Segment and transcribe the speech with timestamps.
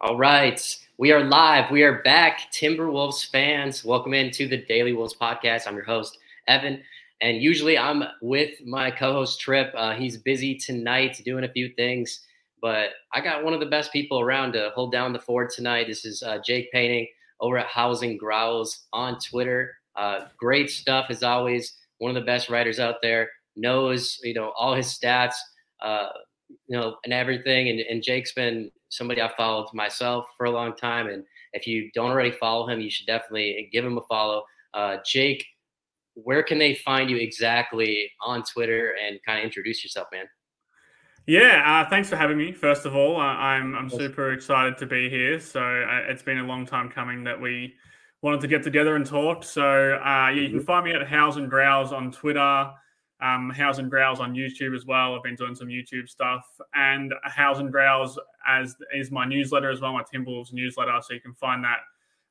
[0.00, 0.60] All right.
[0.96, 1.72] We are live.
[1.72, 2.52] We are back.
[2.52, 5.66] Timberwolves fans, welcome into the Daily Wolves podcast.
[5.66, 6.84] I'm your host, Evan.
[7.20, 9.72] And usually I'm with my co host, Trip.
[9.76, 12.20] Uh, he's busy tonight doing a few things,
[12.62, 15.88] but I got one of the best people around to hold down the fort tonight.
[15.88, 17.08] This is uh, Jake Paynting
[17.40, 19.74] over at Howls and Growls on Twitter.
[19.96, 21.76] Uh, great stuff as always.
[21.98, 23.30] One of the best writers out there.
[23.56, 25.34] Knows, you know, all his stats,
[25.82, 26.10] uh,
[26.48, 27.68] you know, and everything.
[27.68, 31.08] And, and Jake's been somebody I followed myself for a long time.
[31.08, 34.44] And if you don't already follow him, you should definitely give him a follow.
[34.74, 35.44] Uh, Jake,
[36.14, 40.26] where can they find you exactly on Twitter and kind of introduce yourself, man?
[41.26, 42.52] Yeah, uh, thanks for having me.
[42.52, 45.38] First of all, uh, I'm I'm super excited to be here.
[45.38, 47.74] So uh, it's been a long time coming that we
[48.22, 49.44] wanted to get together and talk.
[49.44, 50.64] So uh, yeah, you can mm-hmm.
[50.64, 52.70] find me at Howls and Growls on Twitter
[53.20, 55.14] um, Howls and Growls on YouTube as well.
[55.14, 59.80] I've been doing some YouTube stuff, and Howls and Growls as is my newsletter as
[59.80, 60.98] well, my Timberwolves newsletter.
[61.02, 61.78] So you can find that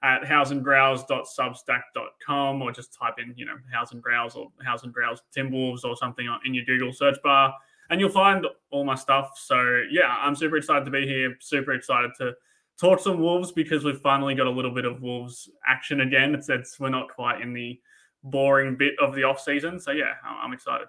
[0.03, 5.23] at howlsandgrowls.substack.com or just type in, you know, Howls and Growls or Howls and Growls
[5.35, 7.53] Timberwolves or something in your Google search bar,
[7.89, 9.31] and you'll find all my stuff.
[9.38, 11.35] So yeah, I'm super excited to be here.
[11.39, 12.33] Super excited to
[12.80, 16.35] talk some Wolves because we've finally got a little bit of Wolves action again.
[16.35, 17.80] It's, it's we're not quite in the
[18.23, 19.79] boring bit of the off season.
[19.79, 20.87] So yeah, I'm excited.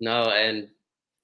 [0.00, 0.68] No, and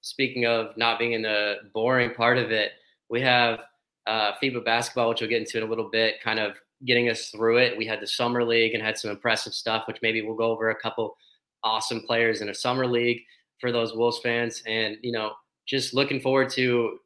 [0.01, 2.73] speaking of not being in the boring part of it,
[3.09, 3.61] we have
[4.07, 7.29] uh, FIBA basketball, which we'll get into in a little bit, kind of getting us
[7.29, 7.77] through it.
[7.77, 10.69] We had the summer league and had some impressive stuff, which maybe we'll go over
[10.69, 11.15] a couple
[11.63, 13.21] awesome players in a summer league
[13.59, 15.31] for those Wolves fans, and you know,
[15.65, 16.99] just looking forward to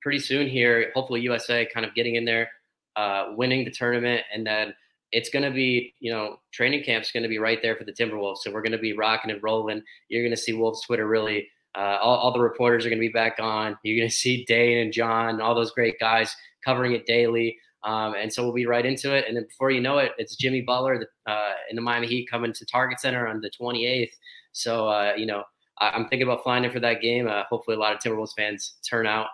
[0.00, 0.90] pretty soon here.
[0.94, 2.48] Hopefully, USA kind of getting in there,
[2.96, 4.72] uh, winning the tournament, and then
[5.12, 7.92] it's going to be, you know, training camp's going to be right there for the
[7.92, 8.38] Timberwolves.
[8.38, 9.82] So we're going to be rocking and rolling.
[10.08, 11.48] You're going to see Wolves Twitter really.
[11.76, 13.76] Uh, all, all, the reporters are going to be back on.
[13.82, 17.58] You're going to see Dane and John, all those great guys covering it daily.
[17.82, 19.24] Um, and so we'll be right into it.
[19.26, 22.52] And then before you know it, it's Jimmy Butler uh, in the Miami Heat coming
[22.52, 24.10] to Target Center on the 28th.
[24.52, 25.44] So, uh, you know,
[25.78, 27.26] I, am thinking about flying in for that game.
[27.26, 29.28] Uh, hopefully, a lot of Timberwolves fans turn out.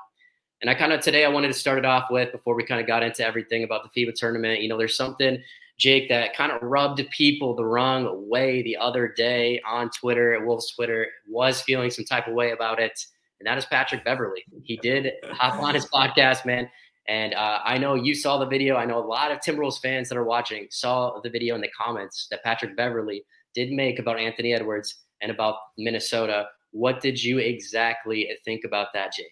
[0.61, 2.81] And I kind of today I wanted to start it off with before we kind
[2.81, 4.63] of got into everything about the FIBA tournament.
[4.63, 5.43] You know, there's something
[5.79, 10.45] Jake, that kind of rubbed people the wrong way the other day on Twitter, at
[10.45, 12.99] Wolves Twitter, was feeling some type of way about it.
[13.41, 14.45] And that is Patrick Beverley.
[14.65, 16.71] He did hop on his podcast, man.
[17.09, 18.77] And uh, I know you saw the video.
[18.77, 21.71] I know a lot of Timberwolves fans that are watching saw the video in the
[21.79, 23.23] comments that Patrick Beverley
[23.55, 26.47] did make about Anthony Edwards and about Minnesota.
[26.73, 29.27] What did you exactly think about that, Jake?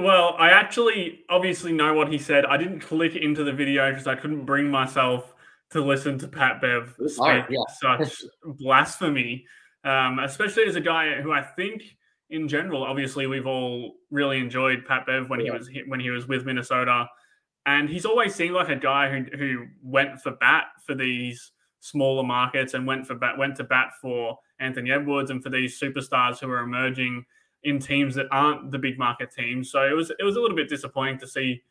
[0.00, 2.46] Well, I actually obviously know what he said.
[2.46, 5.34] I didn't click into the video because I couldn't bring myself
[5.72, 7.58] to listen to Pat Bev speak yeah.
[7.80, 9.44] such blasphemy,
[9.84, 11.96] um, especially as a guy who I think,
[12.30, 15.52] in general, obviously we've all really enjoyed Pat Bev when yeah.
[15.52, 17.06] he was when he was with Minnesota,
[17.66, 22.22] and he's always seemed like a guy who who went for bat for these smaller
[22.22, 26.38] markets and went for bat went to bat for Anthony Edwards and for these superstars
[26.38, 27.24] who are emerging
[27.62, 29.70] in teams that aren't the big market teams.
[29.70, 31.62] So it was it was a little bit disappointing to see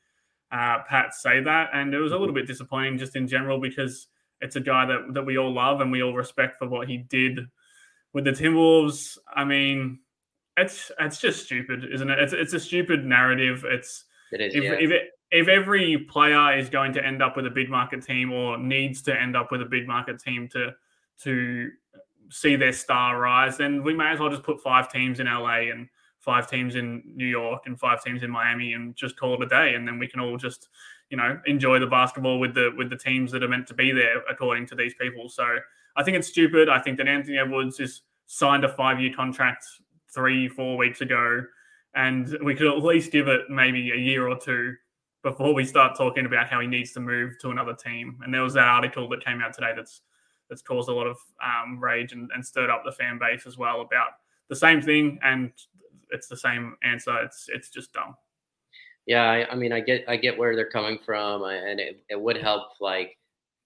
[0.51, 4.07] uh, Pat say that, and it was a little bit disappointing just in general because
[4.41, 6.97] it's a guy that that we all love and we all respect for what he
[6.97, 7.39] did
[8.13, 9.17] with the Timberwolves.
[9.33, 9.99] I mean,
[10.57, 12.19] it's it's just stupid, isn't it?
[12.19, 13.65] It's it's a stupid narrative.
[13.67, 14.73] It's it is, if, yeah.
[14.73, 18.31] if, it, if every player is going to end up with a big market team
[18.31, 20.71] or needs to end up with a big market team to
[21.23, 21.69] to
[22.29, 25.71] see their star rise, then we may as well just put five teams in LA
[25.71, 25.87] and
[26.19, 29.47] five teams in New York and five teams in Miami and just call it a
[29.47, 29.73] day.
[29.75, 30.67] And then we can all just,
[31.09, 33.91] you know, enjoy the basketball with the with the teams that are meant to be
[33.91, 35.29] there according to these people.
[35.29, 35.45] So
[35.95, 36.69] I think it's stupid.
[36.69, 39.65] I think that Anthony Edwards is signed a five year contract
[40.13, 41.43] three, four weeks ago.
[41.95, 44.75] And we could at least give it maybe a year or two
[45.23, 48.19] before we start talking about how he needs to move to another team.
[48.23, 50.01] And there was that article that came out today that's
[50.49, 53.57] that's caused a lot of um, rage and, and stirred up the fan base as
[53.57, 54.09] well about
[54.49, 55.19] the same thing.
[55.23, 55.51] And
[56.11, 57.21] it's the same answer.
[57.21, 58.15] It's it's just dumb.
[59.05, 62.19] Yeah, I, I mean, I get I get where they're coming from, and it, it
[62.19, 63.17] would help like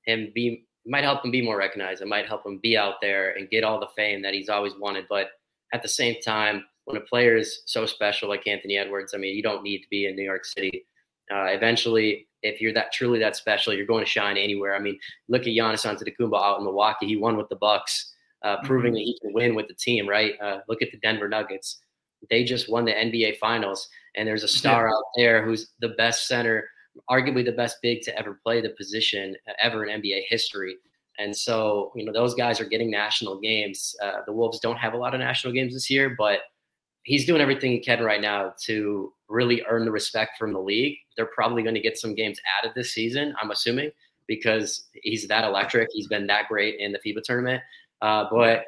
[0.06, 2.02] him be might help him be more recognized.
[2.02, 4.74] It might help him be out there and get all the fame that he's always
[4.80, 5.06] wanted.
[5.10, 5.28] But
[5.74, 9.36] at the same time, when a player is so special like Anthony Edwards, I mean,
[9.36, 10.86] you don't need to be in New York City.
[11.32, 14.76] Uh, eventually, if you're that truly that special, you're going to shine anywhere.
[14.76, 17.08] I mean, look at Giannis Antetokounmpo out in Milwaukee.
[17.08, 18.14] He won with the Bucks,
[18.44, 18.68] uh, mm-hmm.
[18.68, 20.08] proving that he can win with the team.
[20.08, 20.34] Right?
[20.42, 21.80] Uh, look at the Denver Nuggets.
[22.30, 24.94] They just won the NBA Finals, and there's a star yeah.
[24.94, 26.70] out there who's the best center,
[27.10, 30.78] arguably the best big to ever play the position ever in NBA history.
[31.20, 33.96] And so, you know, those guys are getting national games.
[34.02, 36.40] Uh, the Wolves don't have a lot of national games this year, but
[37.04, 40.98] he's doing everything he can right now to really earn the respect from the league.
[41.16, 43.92] They're probably going to get some games added this season, I'm assuming,
[44.28, 45.90] because he's that electric.
[45.92, 47.62] He's been that great in the FIBA tournament.
[48.02, 48.64] Uh, but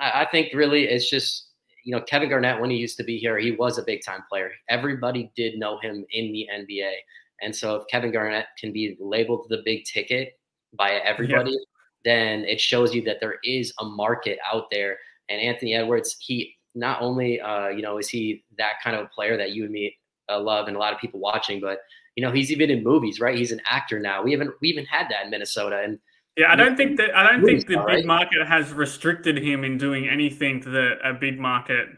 [0.00, 1.48] I, I think really it's just
[1.84, 4.22] you know, Kevin Garnett, when he used to be here, he was a big time
[4.28, 4.52] player.
[4.68, 6.92] Everybody did know him in the NBA.
[7.40, 10.38] And so if Kevin Garnett can be labeled the big ticket
[10.74, 11.58] by everybody, yeah.
[12.04, 14.96] then it shows you that there is a market out there.
[15.28, 19.36] And Anthony Edwards, he not only, uh, you know, is he that kind of player
[19.36, 19.96] that you and me
[20.30, 21.78] uh, love and a lot of people watching, but,
[22.16, 23.36] you know, he's even in movies, right?
[23.36, 24.22] He's an actor now.
[24.22, 25.82] We haven't, we even had that in Minnesota.
[25.84, 25.98] And,
[26.36, 29.76] yeah, I don't think that I don't think the big market has restricted him in
[29.76, 31.88] doing anything that a big market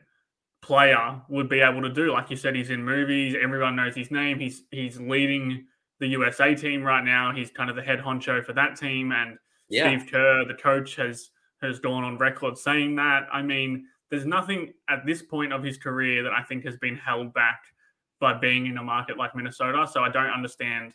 [0.60, 2.12] player would be able to do.
[2.12, 3.36] Like you said, he's in movies.
[3.40, 4.40] Everyone knows his name.
[4.40, 5.66] He's he's leading
[6.00, 7.32] the USA team right now.
[7.32, 9.12] He's kind of the head honcho for that team.
[9.12, 9.38] And
[9.68, 9.86] yeah.
[9.86, 11.30] Steve Kerr, the coach, has
[11.62, 13.28] has gone on record saying that.
[13.32, 16.96] I mean, there's nothing at this point of his career that I think has been
[16.96, 17.60] held back
[18.20, 19.86] by being in a market like Minnesota.
[19.90, 20.94] So I don't understand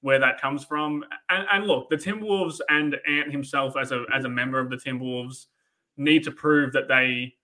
[0.00, 1.04] where that comes from.
[1.30, 4.76] And, and, look, the Timberwolves and Ant himself, as a as a member of the
[4.76, 5.46] Timberwolves,
[5.96, 7.34] need to prove that they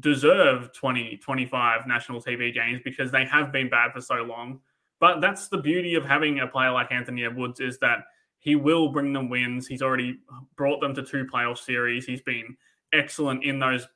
[0.00, 4.60] deserve 20, 25 national TV games because they have been bad for so long.
[5.00, 8.04] But that's the beauty of having a player like Anthony Edwards is that
[8.38, 9.66] he will bring them wins.
[9.66, 10.18] He's already
[10.56, 12.06] brought them to two playoff series.
[12.06, 12.56] He's been
[12.92, 13.86] excellent in those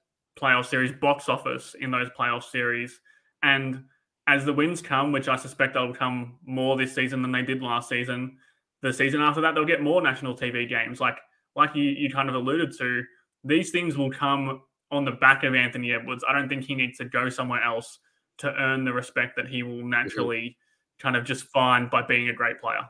[0.40, 3.00] playoff series, box office in those playoff series.
[3.42, 3.84] And
[4.28, 7.62] as the wins come, which I suspect they'll come more this season than they did
[7.62, 8.36] last season,
[8.82, 11.00] the season after that they'll get more national TV games.
[11.00, 11.18] Like
[11.54, 13.02] like you, you kind of alluded to,
[13.42, 14.60] these things will come
[14.90, 16.22] on the back of Anthony Edwards.
[16.28, 17.98] I don't think he needs to go somewhere else
[18.38, 21.02] to earn the respect that he will naturally mm-hmm.
[21.02, 22.82] kind of just find by being a great player.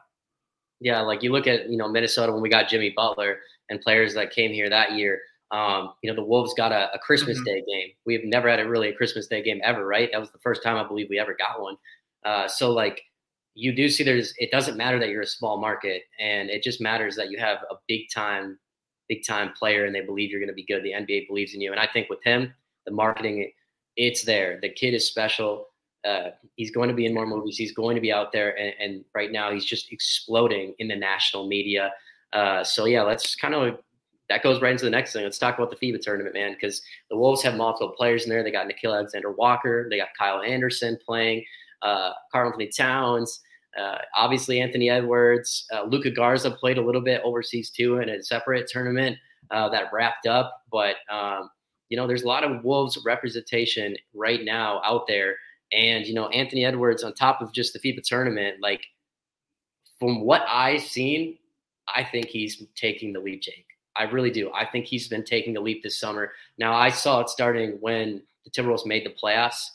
[0.80, 3.38] Yeah, like you look at you know Minnesota when we got Jimmy Butler
[3.70, 5.20] and players that came here that year
[5.50, 7.44] um, you know, the Wolves got a, a Christmas mm-hmm.
[7.44, 7.88] Day game.
[8.04, 10.08] We've never had a really a Christmas Day game ever, right?
[10.12, 11.76] That was the first time I believe we ever got one.
[12.24, 13.02] Uh, so like
[13.56, 16.80] you do see there's it doesn't matter that you're a small market and it just
[16.80, 18.58] matters that you have a big time
[19.08, 21.60] big time player and they believe you're going to be good the nba believes in
[21.60, 22.52] you and i think with him
[22.84, 23.50] the marketing
[23.96, 25.68] it's there the kid is special
[26.06, 28.74] uh, he's going to be in more movies he's going to be out there and,
[28.78, 31.92] and right now he's just exploding in the national media
[32.34, 33.78] uh, so yeah let's kind of
[34.28, 35.22] that goes right into the next thing.
[35.22, 38.42] Let's talk about the FIBA tournament, man, because the Wolves have multiple players in there.
[38.42, 41.44] They got Nickeil Alexander Walker, they got Kyle Anderson playing,
[41.82, 43.40] uh, Karl-Anthony Towns,
[43.78, 48.22] uh, obviously Anthony Edwards, uh, Luka Garza played a little bit overseas too in a
[48.22, 49.16] separate tournament
[49.50, 50.62] uh, that wrapped up.
[50.72, 51.50] But um,
[51.88, 55.36] you know, there's a lot of Wolves representation right now out there,
[55.72, 58.84] and you know, Anthony Edwards on top of just the FIBA tournament, like
[60.00, 61.38] from what I've seen,
[61.94, 63.66] I think he's taking the lead, Jake.
[63.98, 64.50] I really do.
[64.52, 66.32] I think he's been taking a leap this summer.
[66.58, 69.70] Now, I saw it starting when the Timberwolves made the playoffs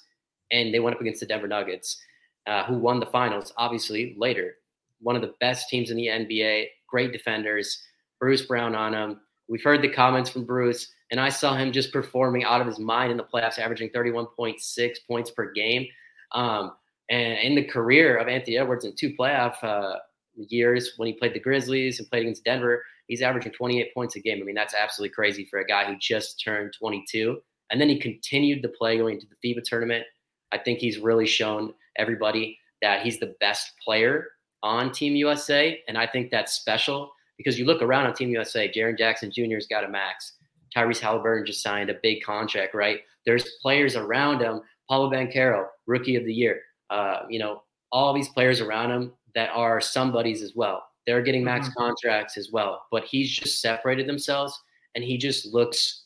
[0.51, 2.01] and they went up against the Denver Nuggets,
[2.47, 4.55] uh, who won the finals, obviously, later.
[5.01, 7.81] One of the best teams in the NBA, great defenders,
[8.19, 9.21] Bruce Brown on them.
[9.47, 12.79] We've heard the comments from Bruce, and I saw him just performing out of his
[12.79, 15.87] mind in the playoffs, averaging 31.6 points per game.
[16.33, 16.73] Um,
[17.09, 19.97] and in the career of Anthony Edwards in two playoff uh,
[20.35, 24.21] years, when he played the Grizzlies and played against Denver, He's averaging 28 points a
[24.21, 24.39] game.
[24.41, 27.41] I mean, that's absolutely crazy for a guy who just turned 22.
[27.69, 30.05] And then he continued to play going into the FIBA tournament.
[30.53, 34.29] I think he's really shown everybody that he's the best player
[34.63, 35.77] on Team USA.
[35.89, 39.67] And I think that's special because you look around on Team USA, Jaren Jackson Jr.'s
[39.67, 40.37] got a max.
[40.73, 43.01] Tyrese Halliburton just signed a big contract, right?
[43.25, 44.61] There's players around him.
[44.89, 46.61] Paolo Banchero, rookie of the year.
[46.89, 50.81] Uh, you know, all these players around him that are somebodies as well.
[51.05, 51.79] They're getting max mm-hmm.
[51.79, 54.59] contracts as well, but he's just separated themselves
[54.95, 56.03] and he just looks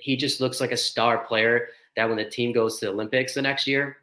[0.00, 3.34] he just looks like a star player that when the team goes to the Olympics
[3.34, 3.96] the next year,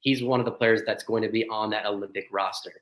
[0.00, 2.72] he's one of the players that's going to be on that Olympic roster.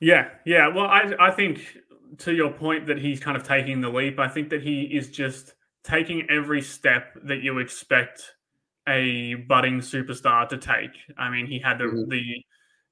[0.00, 0.68] Yeah, yeah.
[0.68, 1.78] Well, I I think
[2.18, 5.10] to your point that he's kind of taking the leap, I think that he is
[5.10, 8.22] just taking every step that you expect
[8.88, 10.90] a budding superstar to take.
[11.18, 12.10] I mean, he had the mm-hmm.
[12.10, 12.44] the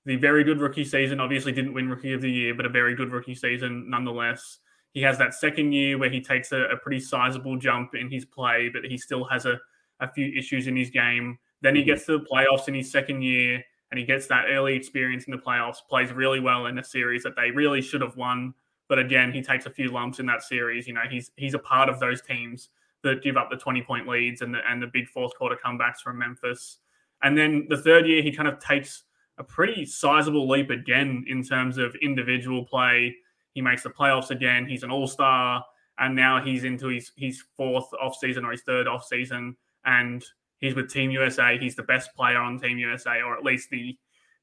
[0.05, 1.21] the very good rookie season.
[1.21, 4.59] Obviously, didn't win rookie of the year, but a very good rookie season nonetheless.
[4.93, 8.25] He has that second year where he takes a, a pretty sizable jump in his
[8.25, 9.59] play, but he still has a,
[10.01, 11.39] a few issues in his game.
[11.63, 11.91] Then he mm-hmm.
[11.91, 15.33] gets to the playoffs in his second year and he gets that early experience in
[15.33, 18.55] the playoffs, plays really well in a series that they really should have won.
[18.89, 20.87] But again, he takes a few lumps in that series.
[20.87, 22.71] You know, he's he's a part of those teams
[23.03, 25.99] that give up the 20 point leads and the, and the big fourth quarter comebacks
[26.03, 26.79] from Memphis.
[27.23, 29.05] And then the third year, he kind of takes
[29.39, 33.15] a pretty sizable leap again in terms of individual play.
[33.55, 34.67] He makes the playoffs again.
[34.67, 35.65] He's an all star,
[35.99, 40.25] and now he's into his his fourth off season or his third off season, and
[40.59, 41.59] he's with Team USA.
[41.59, 43.97] He's the best player on Team USA, or at least the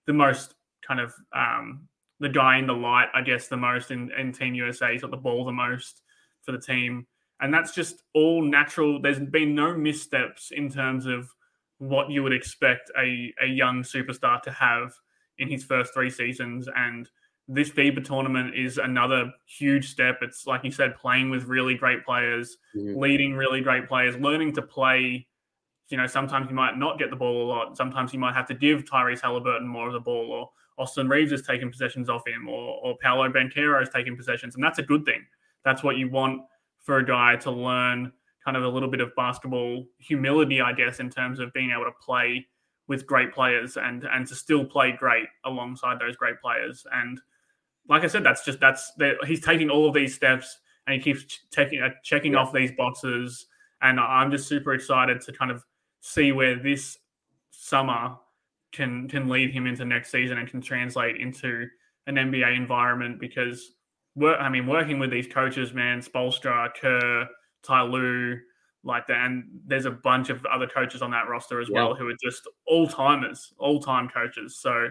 [0.05, 0.55] the most
[0.85, 1.87] kind of um,
[2.19, 4.91] the guy in the light, I guess, the most in, in Team USA.
[4.91, 6.01] He's got the ball the most
[6.41, 7.07] for the team.
[7.41, 9.01] And that's just all natural.
[9.01, 11.29] There's been no missteps in terms of
[11.79, 14.93] what you would expect a, a young superstar to have
[15.37, 16.67] in his first three seasons.
[16.75, 17.09] And
[17.47, 20.19] this FIBA tournament is another huge step.
[20.21, 22.99] It's like you said, playing with really great players, mm-hmm.
[22.99, 25.25] leading really great players, learning to play.
[25.87, 27.75] You know, sometimes you might not get the ball a lot.
[27.75, 31.31] Sometimes you might have to give Tyrese Halliburton more of the ball, or Austin Reaves
[31.31, 34.53] is taking possessions off him, or, or Paolo Banchero is taking possessions.
[34.53, 35.25] And that's a good thing.
[35.65, 36.43] That's what you want
[36.77, 38.11] for a guy to learn
[38.43, 41.85] kind of a little bit of basketball humility, I guess, in terms of being able
[41.85, 42.47] to play
[42.87, 46.85] with great players and and to still play great alongside those great players.
[46.91, 47.21] And
[47.87, 48.91] like I said, that's just that's
[49.25, 52.39] he's taking all of these steps and he keeps taking uh, checking yeah.
[52.39, 53.45] off these boxes.
[53.81, 55.63] And I'm just super excited to kind of
[56.01, 56.97] see where this
[57.51, 58.15] summer
[58.71, 61.67] can can lead him into next season and can translate into
[62.07, 63.75] an NBA environment because
[64.15, 67.27] work, I mean, working with these coaches, man, Spoelstra, Kerr,
[67.63, 68.39] Ty Lue,
[68.83, 71.83] like that, and there's a bunch of other coaches on that roster as yeah.
[71.83, 74.57] well who are just all timers, all time coaches.
[74.57, 74.89] So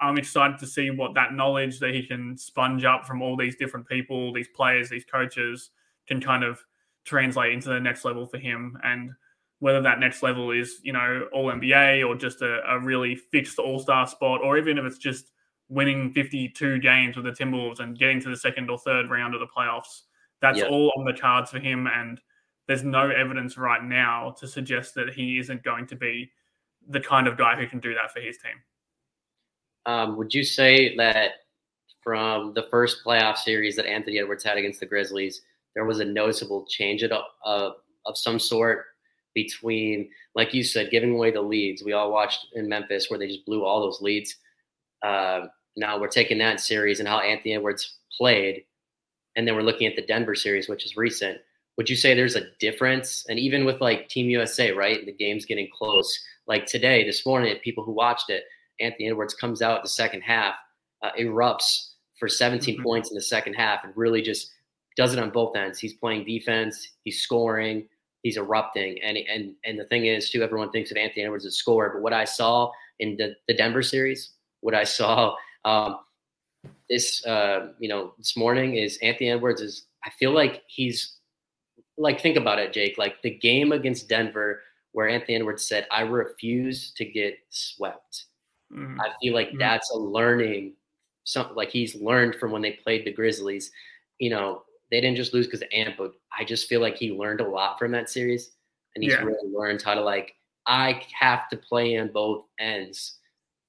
[0.00, 3.56] I'm excited to see what that knowledge that he can sponge up from all these
[3.56, 5.70] different people, these players, these coaches,
[6.06, 6.62] can kind of
[7.04, 8.76] translate into the next level for him.
[8.82, 9.12] And
[9.60, 13.58] whether that next level is, you know, all NBA or just a, a really fixed
[13.58, 15.32] all star spot, or even if it's just
[15.68, 19.40] winning 52 games with the Timberwolves and getting to the second or third round of
[19.40, 20.02] the playoffs.
[20.40, 20.70] That's yep.
[20.70, 21.86] all on the cards for him.
[21.86, 22.20] And
[22.66, 26.30] there's no evidence right now to suggest that he isn't going to be
[26.88, 28.52] the kind of guy who can do that for his team.
[29.86, 31.32] Um, would you say that
[32.02, 35.42] from the first playoff series that Anthony Edwards had against the Grizzlies,
[35.74, 37.12] there was a noticeable change of,
[37.44, 37.72] of,
[38.06, 38.86] of some sort
[39.34, 41.82] between, like you said, giving away the leads?
[41.82, 44.36] We all watched in Memphis where they just blew all those leads.
[45.02, 48.64] Uh, now we're taking that series and how Anthony Edwards played,
[49.38, 51.38] and then we're looking at the Denver series, which is recent.
[51.76, 53.24] Would you say there's a difference?
[53.28, 55.06] And even with like Team USA, right?
[55.06, 56.18] The game's getting close.
[56.48, 58.42] Like today, this morning, people who watched it,
[58.80, 60.56] Anthony Edwards comes out the second half,
[61.04, 62.82] uh, erupts for 17 mm-hmm.
[62.82, 64.50] points in the second half, and really just
[64.96, 65.78] does it on both ends.
[65.78, 67.86] He's playing defense, he's scoring,
[68.24, 71.52] he's erupting, and and and the thing is, too, everyone thinks of Anthony Edwards as
[71.52, 74.30] a scorer, but what I saw in the the Denver series,
[74.62, 75.98] what I saw um,
[76.88, 81.16] this uh, you know this morning is Anthony Edwards is I feel like he's
[81.96, 82.98] like think about it, Jake.
[82.98, 84.62] Like the game against Denver
[84.92, 88.26] where Anthony Edwards said, "I refuse to get swept."
[88.72, 89.00] Mm-hmm.
[89.00, 89.58] I feel like mm-hmm.
[89.58, 90.74] that's a learning
[91.24, 93.70] something like he's learned from when they played the Grizzlies.
[94.18, 97.12] You know, they didn't just lose because of Ant, but I just feel like he
[97.12, 98.52] learned a lot from that series,
[98.94, 99.22] and he's yeah.
[99.22, 100.34] really learned how to like
[100.66, 103.17] I have to play on both ends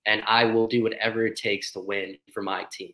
[0.06, 2.94] and I will do whatever it takes to win for my team.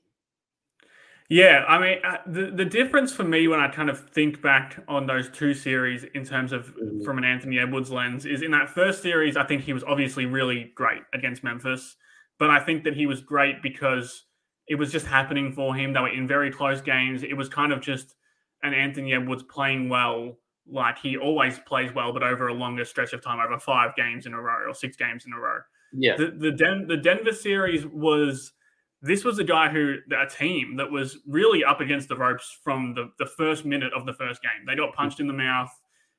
[1.27, 4.77] Yeah, I mean, uh, the the difference for me when I kind of think back
[4.88, 7.03] on those two series in terms of mm-hmm.
[7.03, 10.27] from an Anthony Edwards lens is in that first series, I think he was obviously
[10.27, 11.95] really great against Memphis,
[12.38, 14.25] but I think that he was great because
[14.67, 15.93] it was just happening for him.
[15.93, 17.24] They were in very close games.
[17.24, 18.13] It was kind of just
[18.62, 23.13] an Anthony Edwards playing well, like he always plays well, but over a longer stretch
[23.13, 25.59] of time, over five games in a row or six games in a row.
[25.94, 26.18] Yeah.
[26.18, 28.51] The the, Den- the Denver series was
[29.01, 32.94] this was a guy who a team that was really up against the ropes from
[32.96, 34.65] the, the first minute of the first game.
[34.65, 35.72] They got punched in the mouth.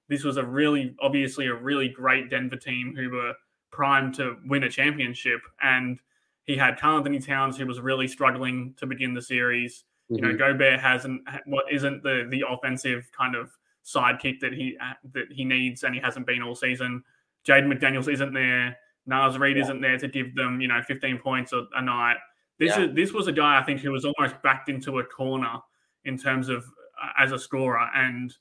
[0.09, 3.35] This was a really obviously a really great Denver team who were
[3.73, 5.41] primed to win a championship.
[5.61, 5.99] And
[6.45, 9.85] he had Karl-Anthony Towns who was really struggling to begin the series.
[10.11, 10.15] Mm-hmm.
[10.15, 10.53] You know, mm-hmm.
[10.53, 13.51] Gobert hasn't what isn't the the offensive kind of
[13.85, 14.79] sidekick that he
[15.13, 17.03] that he needs and he hasn't been all season.
[17.47, 18.77] Jaden McDaniels isn't there.
[19.07, 19.65] Naz Reid yeah.
[19.65, 22.17] isn't there to give them, you know, 15 points a, a night.
[22.59, 22.85] This yeah.
[22.85, 25.59] is this was a guy I think who was almost backed into a corner
[26.05, 26.65] in terms of
[27.03, 28.33] uh, as a scorer, and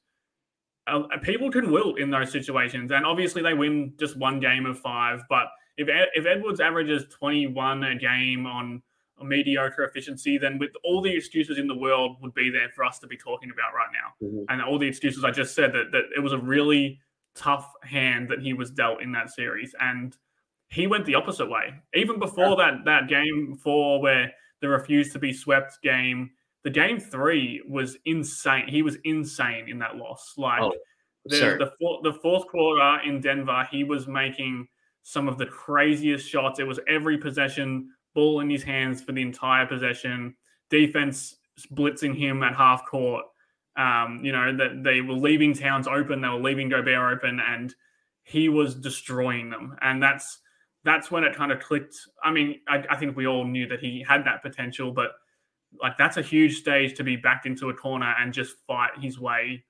[0.88, 2.92] uh, people can wilt in those situations.
[2.92, 5.24] And obviously, they win just one game of five.
[5.30, 8.82] But if if Edwards averages 21 a game on
[9.20, 12.84] a mediocre efficiency, then with all the excuses in the world would be there for
[12.84, 14.28] us to be talking about right now.
[14.28, 14.44] Mm-hmm.
[14.50, 17.00] And all the excuses I just said that that it was a really
[17.36, 20.16] tough hand that he was dealt in that series, and
[20.70, 21.74] he went the opposite way.
[21.94, 22.72] Even before yeah.
[22.72, 24.32] that that game four where
[24.62, 26.32] the refused to be swept game,
[26.64, 28.68] the game three was insane.
[28.68, 30.34] He was insane in that loss.
[30.38, 30.74] Like oh,
[31.26, 34.68] the the, four, the fourth quarter in Denver, he was making
[35.04, 36.60] some of the craziest shots.
[36.60, 40.36] It was every possession, ball in his hands for the entire possession.
[40.70, 41.36] Defense
[41.74, 43.26] blitzing him at half court.
[43.78, 47.74] Um, you know that they were leaving Towns open, they were leaving Gobert open, and
[48.24, 50.40] he was destroying them, and that's
[50.86, 51.96] that's when it kind of clicked.
[52.24, 55.12] I mean, I, I think we all knew that he had that potential, but
[55.82, 59.20] like that's a huge stage to be backed into a corner and just fight his
[59.20, 59.66] way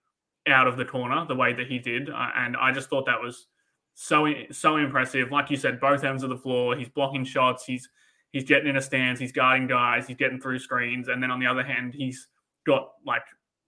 [0.47, 3.19] out of the corner the way that he did, uh, and I just thought that
[3.21, 3.47] was
[3.95, 5.31] so so impressive.
[5.31, 7.89] Like you said, both ends of the floor, he's blocking shots, he's
[8.31, 11.39] he's getting in a stance, he's guarding guys, he's getting through screens, and then on
[11.39, 12.27] the other hand, he's
[12.67, 13.23] got like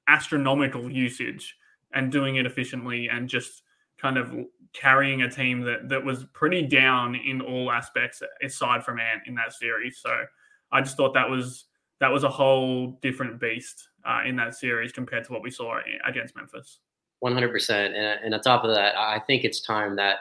[0.08, 1.56] astronomical usage
[1.94, 3.64] and doing it efficiently and just
[4.02, 4.34] kind of
[4.74, 9.36] carrying a team that that was pretty down in all aspects aside from Ant in
[9.36, 10.00] that series.
[10.00, 10.24] So
[10.72, 11.66] I just thought that was
[12.00, 15.80] that was a whole different beast uh, in that series compared to what we saw
[16.06, 16.80] against Memphis.
[17.20, 20.18] One hundred percent, and on top of that, I think it's time that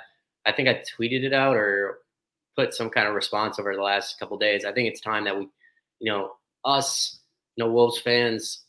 [0.47, 1.99] I think I tweeted it out or
[2.57, 4.65] put some kind of response over the last couple days.
[4.65, 5.49] I think it's time that we,
[6.01, 6.33] you know,
[6.65, 7.19] us,
[7.57, 8.65] you know, Wolves fans,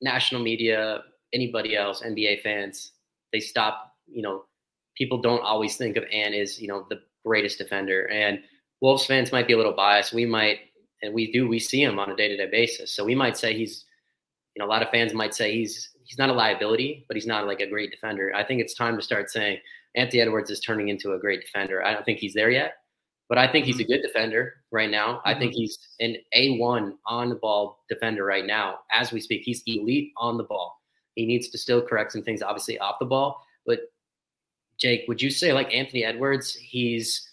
[0.00, 1.02] national media,
[1.32, 2.92] anybody else, NBA fans,
[3.32, 3.87] they stop.
[4.10, 4.44] You know,
[4.96, 8.40] people don't always think of Ant as you know the greatest defender, and
[8.80, 10.12] Wolves fans might be a little biased.
[10.12, 10.60] We might,
[11.02, 12.92] and we do, we see him on a day to day basis.
[12.94, 13.84] So we might say he's,
[14.54, 17.26] you know, a lot of fans might say he's he's not a liability, but he's
[17.26, 18.32] not like a great defender.
[18.34, 19.58] I think it's time to start saying
[19.94, 21.84] Anthony Edwards is turning into a great defender.
[21.84, 22.74] I don't think he's there yet,
[23.28, 23.92] but I think he's a mm-hmm.
[23.92, 25.14] good defender right now.
[25.14, 25.28] Mm-hmm.
[25.28, 25.60] I think mm-hmm.
[25.60, 28.78] he's an A1 on the ball defender right now.
[28.90, 30.80] As we speak, he's elite on the ball.
[31.14, 33.42] He needs to still correct some things, obviously, off the ball.
[33.66, 33.80] But
[34.78, 37.30] Jake, would you say like Anthony Edwards, he's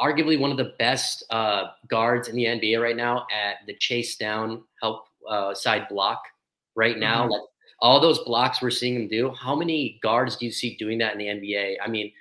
[0.00, 4.16] arguably one of the best uh, guards in the NBA right now at the chase
[4.16, 6.22] down help uh, side block
[6.74, 7.22] right now?
[7.22, 7.32] Mm-hmm.
[7.32, 7.42] Like
[7.80, 9.32] all those blocks we're seeing him do.
[9.38, 11.76] How many guards do you see doing that in the NBA?
[11.82, 12.12] I mean,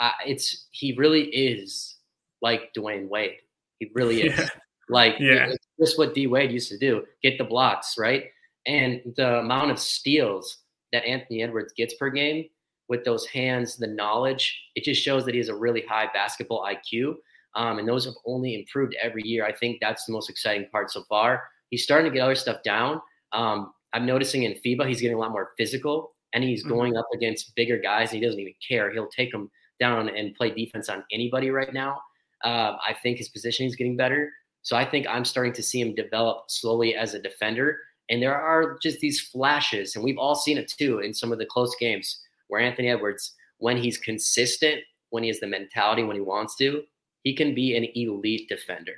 [0.00, 1.96] uh, it's he really is
[2.42, 3.36] like Dwyane Wade.
[3.78, 4.38] He really is.
[4.38, 4.48] Yeah.
[4.90, 5.50] Like yeah.
[5.80, 8.24] just what D Wade used to do: get the blocks right,
[8.66, 10.58] and the amount of steals
[10.92, 12.44] that Anthony Edwards gets per game
[12.88, 16.66] with those hands, the knowledge, it just shows that he has a really high basketball
[16.66, 17.14] IQ.
[17.56, 19.46] Um, and those have only improved every year.
[19.46, 21.44] I think that's the most exciting part so far.
[21.70, 23.00] He's starting to get other stuff down.
[23.32, 26.74] Um, I'm noticing in FIBA, he's getting a lot more physical and he's mm-hmm.
[26.74, 28.92] going up against bigger guys and he doesn't even care.
[28.92, 32.00] He'll take them down and play defense on anybody right now.
[32.42, 34.30] Uh, I think his position is getting better.
[34.62, 37.78] So I think I'm starting to see him develop slowly as a defender.
[38.10, 41.38] And there are just these flashes, and we've all seen it too in some of
[41.38, 44.80] the close games where Anthony Edwards, when he's consistent,
[45.10, 46.82] when he has the mentality, when he wants to,
[47.22, 48.96] he can be an elite defender.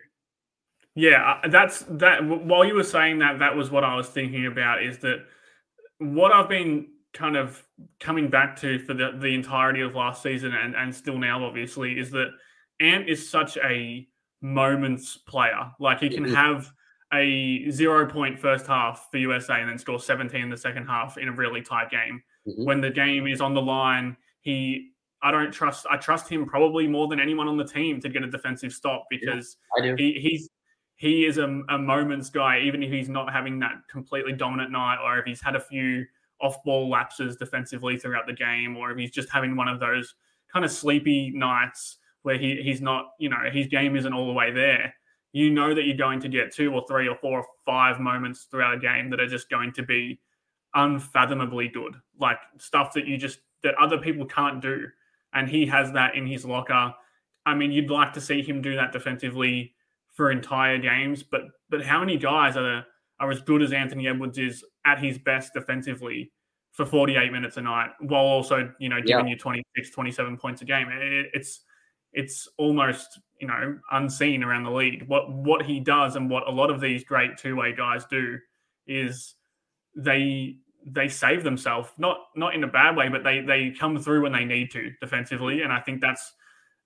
[0.95, 2.25] Yeah, that's that.
[2.25, 4.83] While you were saying that, that was what I was thinking about.
[4.83, 5.27] Is that
[5.99, 7.63] what I've been kind of
[8.01, 11.99] coming back to for the, the entirety of last season and, and still now, obviously,
[11.99, 12.29] is that
[12.81, 14.07] Ant is such a
[14.43, 15.71] moments player.
[15.81, 16.35] Like he can mm-hmm.
[16.35, 16.71] have
[17.13, 21.19] a zero point first half for USA and then score 17 in the second half
[21.19, 22.23] in a really tight game.
[22.47, 22.65] Mm-hmm.
[22.65, 24.91] When the game is on the line, he
[25.23, 28.23] I don't trust I trust him probably more than anyone on the team to get
[28.23, 30.49] a defensive stop because yeah, he, he's
[30.97, 34.99] he is a, a moments guy, even if he's not having that completely dominant night
[35.05, 36.05] or if he's had a few
[36.41, 40.15] off ball lapses defensively throughout the game, or if he's just having one of those
[40.53, 44.33] kind of sleepy nights where he, he's not, you know, his game isn't all the
[44.33, 44.95] way there,
[45.33, 48.47] you know that you're going to get two or three or four or five moments
[48.51, 50.19] throughout a game that are just going to be
[50.77, 54.87] unfathomably good, like stuff that you just, that other people can't do.
[55.35, 56.95] And he has that in his locker.
[57.45, 59.75] I mean, you'd like to see him do that defensively
[60.13, 62.85] for entire games, but but how many guys are
[63.21, 66.33] are as good as Anthony Edwards is at his best defensively
[66.73, 69.33] for 48 minutes a night while also, you know, giving yeah.
[69.33, 70.89] you 26, 27 points a game?
[70.91, 71.61] It, it's
[72.13, 75.05] it's almost you know unseen around the league.
[75.07, 78.39] What what he does and what a lot of these great two way guys do
[78.87, 79.35] is
[79.95, 80.57] they
[80.87, 84.33] they save themselves not not in a bad way, but they they come through when
[84.33, 86.33] they need to defensively, and I think that's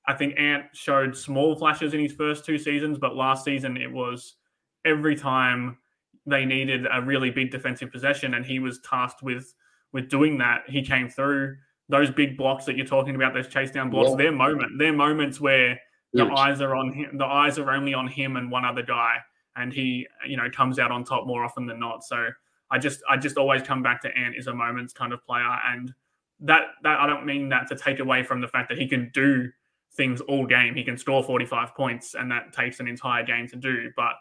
[0.08, 3.90] I think Ant showed small flashes in his first two seasons, but last season it
[3.90, 4.36] was
[4.84, 5.78] every time
[6.26, 9.54] they needed a really big defensive possession, and he was tasked with
[9.92, 10.62] with doing that.
[10.66, 11.56] He came through
[11.90, 14.16] those big blocks that you're talking about, those chase down blocks, yeah.
[14.16, 14.72] they're moment.
[14.78, 15.78] They're moments where
[16.12, 17.18] the eyes are on him.
[17.18, 19.16] The eyes are only on him and one other guy,
[19.56, 22.02] and he, you know, comes out on top more often than not.
[22.04, 22.28] So
[22.70, 25.56] I just, I just always come back to Ant is a moments kind of player,
[25.66, 25.92] and
[26.40, 29.10] that, that I don't mean that to take away from the fact that he can
[29.12, 29.50] do
[29.94, 30.74] things all game.
[30.74, 34.14] He can score 45 points, and that takes an entire game to do, but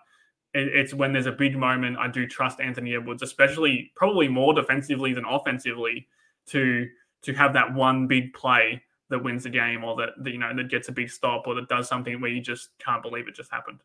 [0.53, 1.97] it's when there's a big moment.
[1.99, 6.07] I do trust Anthony Edwards, especially probably more defensively than offensively,
[6.47, 6.87] to
[7.21, 10.55] to have that one big play that wins the game or that, that you know
[10.55, 13.35] that gets a big stop or that does something where you just can't believe it
[13.35, 13.81] just happened.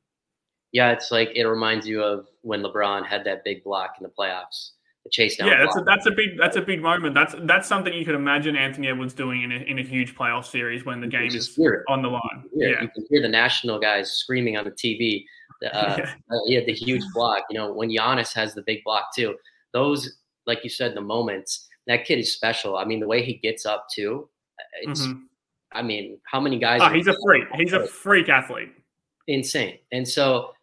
[0.74, 4.10] Yeah, it's like it reminds you of when LeBron had that big block in the
[4.10, 4.70] playoffs.
[5.04, 5.46] The chase down.
[5.46, 7.14] Yeah, that's a, that's a big that's a big moment.
[7.14, 10.46] That's that's something you could imagine Anthony Edwards doing in a, in a huge playoff
[10.46, 11.56] series when the game is
[11.88, 12.44] on the line.
[12.56, 15.24] You yeah, you can hear the national guys screaming on the TV.
[15.64, 16.14] Uh, yeah.
[16.32, 17.44] Uh, had the huge block.
[17.50, 19.37] You know, when Giannis has the big block too.
[19.72, 21.68] Those, like you said, the moments.
[21.87, 22.78] That kid is special.
[22.78, 24.28] I mean, the way he gets up too.
[24.82, 25.02] It's.
[25.02, 25.20] Mm-hmm.
[25.70, 26.80] I mean, how many guys?
[26.82, 27.44] Oh, he's a freak.
[27.54, 28.72] He's a freak athlete.
[29.26, 29.78] Insane.
[29.92, 30.53] And so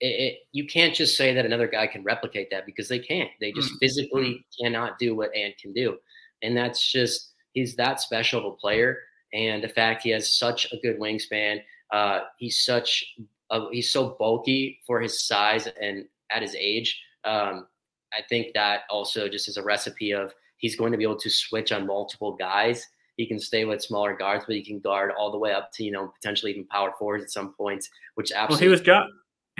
[0.00, 3.30] it, it, you can't just say that another guy can replicate that because they can't.
[3.40, 3.78] They just mm-hmm.
[3.78, 5.98] physically cannot do what Ant can do,
[6.42, 8.98] and that's just he's that special of a player.
[9.32, 13.04] And the fact he has such a good wingspan, uh, he's such
[13.50, 17.00] a, he's so bulky for his size and at his age.
[17.24, 17.66] Um,
[18.12, 21.30] I think that also just is a recipe of he's going to be able to
[21.30, 22.86] switch on multiple guys.
[23.16, 25.84] He can stay with smaller guards, but he can guard all the way up to
[25.84, 27.88] you know potentially even power forwards at some points.
[28.14, 29.06] Which absolutely well, he was got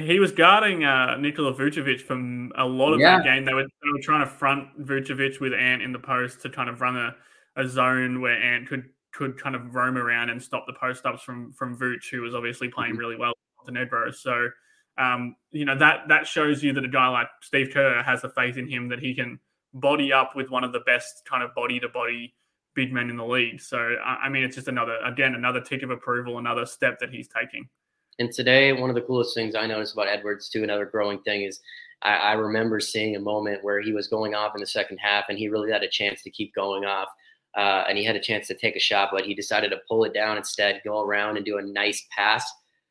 [0.03, 3.17] he was guarding uh, Nikola Vucevic from a lot of yeah.
[3.17, 3.45] that game.
[3.45, 6.69] They were, they were trying to front Vucevic with Ant in the post to kind
[6.69, 7.15] of run a,
[7.57, 11.23] a zone where Ant could could kind of roam around and stop the post ups
[11.23, 13.01] from from Vuce, who was obviously playing mm-hmm.
[13.01, 14.11] really well Montenegro.
[14.13, 14.49] So
[14.99, 18.31] um, you know that that shows you that a guy like Steve Kerr has the
[18.31, 19.39] faith in him that he can
[19.75, 22.35] body up with one of the best kind of body to body
[22.75, 23.61] big men in the league.
[23.61, 27.29] So I mean, it's just another again another tick of approval, another step that he's
[27.29, 27.69] taking.
[28.21, 31.43] And today, one of the coolest things I noticed about Edwards, too, another growing thing
[31.43, 31.59] is
[32.03, 35.25] I, I, remember seeing a moment where he was going off in the second half
[35.31, 37.09] and he really had a chance to keep going off.
[37.57, 40.05] Uh, and he had a chance to take a shot, but he decided to pull
[40.05, 42.45] it down instead, go around and do a nice pass.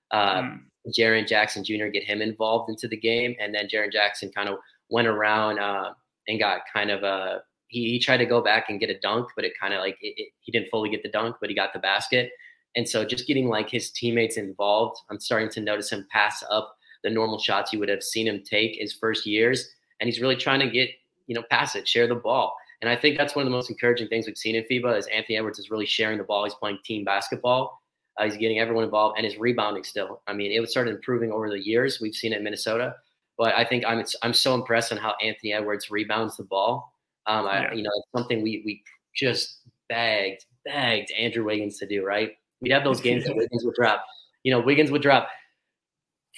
[0.09, 0.59] Uh, mm.
[0.97, 1.87] Jaren Jackson Jr.
[1.87, 3.35] get him involved into the game.
[3.39, 4.57] And then Jaren Jackson kind of
[4.89, 5.93] went around uh,
[6.27, 7.43] and got kind of a.
[7.67, 9.95] He, he, tried to go back and get a dunk, but it kind of like
[10.01, 12.31] it, it, he didn't fully get the dunk, but he got the basket.
[12.75, 16.75] And so just getting like his teammates involved, I'm starting to notice him pass up
[17.03, 19.69] the normal shots you would have seen him take his first years.
[19.99, 20.89] And he's really trying to get,
[21.27, 22.55] you know, pass it, share the ball.
[22.81, 25.07] And I think that's one of the most encouraging things we've seen in FIBA is
[25.07, 26.45] Anthony Edwards is really sharing the ball.
[26.45, 27.81] He's playing team basketball.
[28.17, 30.21] Uh, he's getting everyone involved and his rebounding still.
[30.27, 31.99] I mean, it started improving over the years.
[32.01, 32.95] We've seen it in Minnesota,
[33.37, 36.93] but I think I'm I'm so impressed on how Anthony Edwards rebounds the ball.
[37.27, 38.83] Um, I, you know, it's something we we
[39.15, 42.05] just begged begged Andrew Wiggins to do.
[42.05, 42.33] Right?
[42.61, 44.05] We'd have those games that Wiggins would drop.
[44.43, 45.29] You know, Wiggins would drop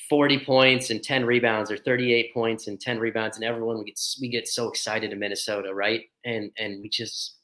[0.10, 4.00] 40 points and 10 rebounds or 38 points and 10 rebounds and everyone we get
[4.20, 6.04] we get so excited in Minnesota, right?
[6.26, 7.38] And and we just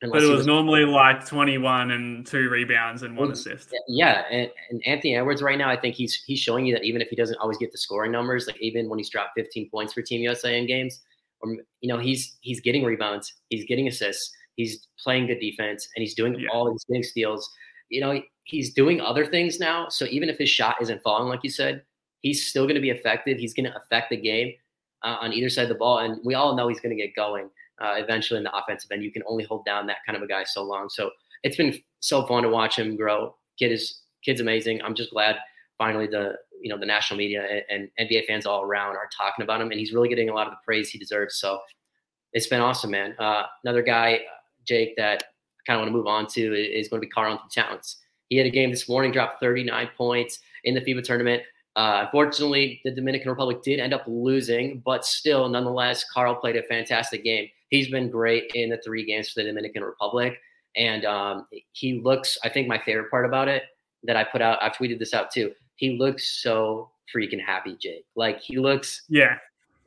[0.00, 3.74] but it was, was, normally like 21 and two rebounds and one assist.
[3.86, 7.02] Yeah, and, and, Anthony Edwards right now, I think he's he's showing you that even
[7.02, 9.92] if he doesn't always get the scoring numbers, like even when he's dropped 15 points
[9.92, 11.00] for Team USA in games,
[11.42, 16.00] or you know he's he's getting rebounds, he's getting assists, he's playing good defense, and
[16.00, 16.48] he's doing yeah.
[16.50, 17.50] all these getting steals
[17.90, 19.88] you know, he's doing other things now.
[19.88, 21.82] So even if his shot isn't falling, like you said,
[22.20, 23.38] he's still going to be effective.
[23.38, 24.54] He's going to affect the game
[25.02, 25.98] uh, on either side of the ball.
[25.98, 27.50] And we all know he's going to get going
[27.80, 29.02] uh, eventually in the offensive end.
[29.02, 30.88] You can only hold down that kind of a guy so long.
[30.88, 31.10] So
[31.42, 33.34] it's been so fun to watch him grow.
[33.58, 34.82] Kid is kid's amazing.
[34.82, 35.36] I'm just glad
[35.78, 39.42] finally the you know the national media and, and NBA fans all around are talking
[39.42, 41.36] about him, and he's really getting a lot of the praise he deserves.
[41.36, 41.58] So
[42.32, 43.14] it's been awesome, man.
[43.18, 44.20] Uh, another guy,
[44.66, 45.24] Jake, that
[45.70, 47.98] kind of want to move on to is going to be Karl-Anthony Towns.
[48.28, 51.42] He had a game this morning, dropped 39 points in the FIBA tournament.
[51.76, 56.62] Uh, unfortunately, the Dominican Republic did end up losing, but still, nonetheless, Karl played a
[56.64, 57.48] fantastic game.
[57.68, 60.40] He's been great in the three games for the Dominican Republic.
[60.76, 63.62] And um, he looks, I think my favorite part about it
[64.02, 65.52] that I put out, I've tweeted this out too.
[65.76, 68.04] He looks so freaking happy, Jake.
[68.16, 69.36] Like he looks, yeah.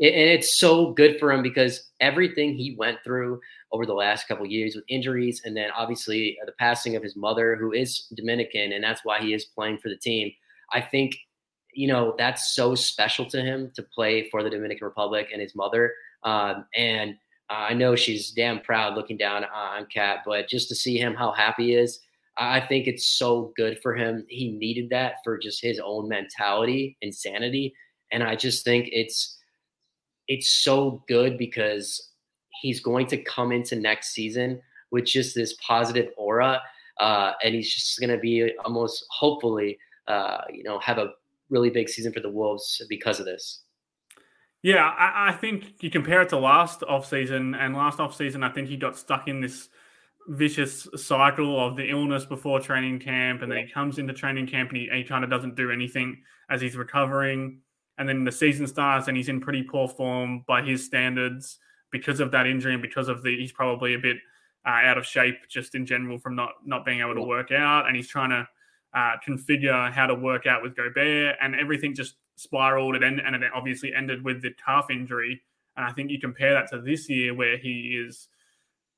[0.04, 3.40] And it's so good for him because everything he went through
[3.72, 7.16] over the last couple years with injuries, and then obviously uh, the passing of his
[7.16, 10.30] mother, who is Dominican, and that's why he is playing for the team.
[10.74, 11.16] I think
[11.74, 15.56] you know that's so special to him to play for the Dominican Republic and his
[15.56, 15.94] mother.
[16.24, 17.12] Um, and
[17.50, 21.16] uh, I know she's damn proud looking down on KAT, but just to see him
[21.16, 22.00] how happy he is,
[22.38, 24.26] I think it's so good for him.
[24.28, 27.74] He needed that for just his own mentality and sanity,
[28.12, 29.38] and I just think it's
[30.34, 32.10] it's so good because
[32.62, 34.60] he's going to come into next season
[34.92, 36.60] with just this positive aura,
[37.00, 41.12] uh, and he's just going to be almost hopefully, uh, you know, have a
[41.50, 43.62] really big season for the Wolves because of this.
[44.64, 48.68] Yeah, I, I think you compare it to last offseason, and last offseason, I think
[48.70, 49.70] he got stuck in this
[50.30, 54.70] vicious cycle of the illness before training camp, and then he comes into training camp
[54.70, 57.60] and he, he kind of doesn't do anything as he's recovering.
[57.98, 61.60] And then the season starts and he's in pretty poor form by his standards
[61.92, 64.18] because of that injury and because of the he's probably a bit
[64.66, 67.88] uh, out of shape just in general from not not being able to work out,
[67.88, 68.48] and he's trying to
[68.94, 72.96] uh, configure how to work out with Gobert, and everything just spiraled.
[72.96, 75.42] It and it obviously ended with the calf injury
[75.76, 78.28] And I think you compare that to this year where he is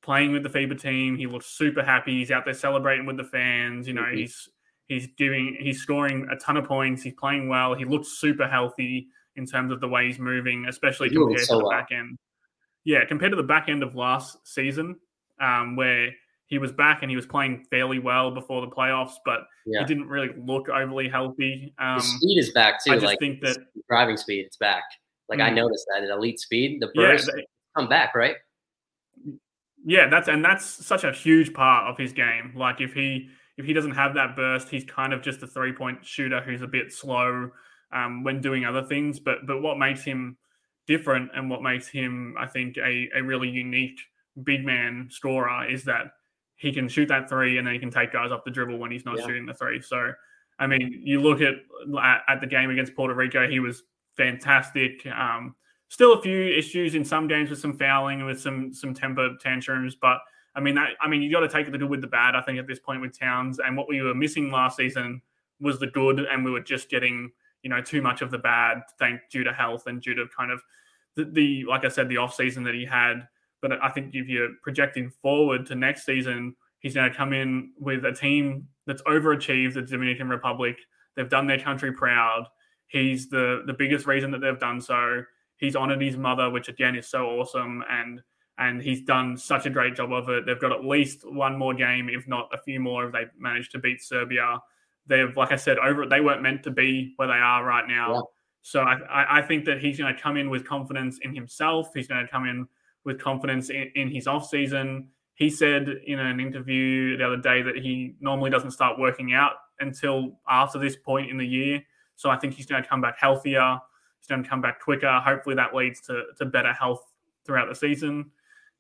[0.02, 1.18] playing with the FIBA team.
[1.18, 2.20] He looks super happy.
[2.20, 3.88] He's out there celebrating with the fans.
[3.88, 4.18] You know, mm-hmm.
[4.18, 4.50] he's
[4.88, 7.04] he's doing he's scoring a ton of points.
[7.04, 7.74] He's playing well.
[7.74, 11.56] He looks super healthy in terms of the way he's moving, especially he's compared so
[11.56, 11.72] to the well.
[11.72, 12.18] back end.
[12.84, 14.96] Yeah, compared to the back end of last season,
[15.42, 16.12] um, where
[16.48, 19.80] he was back and he was playing fairly well before the playoffs, but yeah.
[19.80, 21.74] he didn't really look overly healthy.
[21.80, 22.92] Um, speed is back too.
[22.92, 23.58] I just like, think that
[23.90, 24.84] driving speed, it's back.
[25.28, 25.48] Like mm-hmm.
[25.48, 25.56] I mm.
[25.56, 27.46] noticed that at elite speed, the burst yeah, they,
[27.76, 28.36] come back, right?
[29.84, 32.54] Yeah, that's and that's such a huge part of his game.
[32.56, 35.74] Like if he if he doesn't have that burst, he's kind of just a three
[35.74, 37.52] point shooter who's a bit slow
[37.94, 39.20] um, when doing other things.
[39.20, 40.38] But but what makes him
[40.88, 44.00] different and what makes him, I think, a, a really unique
[44.44, 46.08] big man scorer is that
[46.58, 48.92] he can shoot that three and then he can take guys off the dribble when
[48.92, 49.26] he's not yeah.
[49.26, 49.82] shooting the three.
[49.82, 50.12] So,
[50.60, 51.56] I mean, you look at
[52.28, 53.84] at the game against Puerto Rico, he was
[54.16, 55.06] fantastic.
[55.08, 55.56] Um,
[55.90, 59.36] still a few issues in some games with some fouling and with some some temper
[59.42, 60.18] tantrums, but
[60.56, 62.36] I mean, that, I mean, you got to take the good with the bad.
[62.36, 65.22] I think at this point with Towns, and what we were missing last season
[65.60, 67.32] was the good, and we were just getting
[67.64, 70.52] you know too much of the bad, thank due to health and due to kind
[70.52, 70.62] of
[71.16, 73.28] the, the like I said, the off season that he had
[73.68, 77.72] but I think if you're projecting forward to next season, he's going to come in
[77.80, 80.78] with a team that's overachieved the Dominican Republic.
[81.16, 82.46] They've done their country proud.
[82.88, 85.24] He's the the biggest reason that they've done so.
[85.58, 88.22] He's honored his mother, which again is so awesome, and
[88.58, 90.46] and he's done such a great job of it.
[90.46, 93.70] They've got at least one more game, if not a few more, if they manage
[93.70, 94.60] to beat Serbia.
[95.08, 98.14] They've, like I said, over they weren't meant to be where they are right now.
[98.14, 98.22] Yeah.
[98.62, 101.90] So I, I think that he's going to come in with confidence in himself.
[101.94, 102.68] He's going to come in
[103.04, 105.10] with confidence in, in his off season.
[105.36, 109.52] He said in an interview the other day that he normally doesn't start working out
[109.80, 111.84] until after this point in the year.
[112.16, 113.78] So I think he's going to come back healthier.
[114.20, 115.20] He's going to come back quicker.
[115.20, 117.04] Hopefully that leads to, to better health
[117.46, 118.32] throughout the season.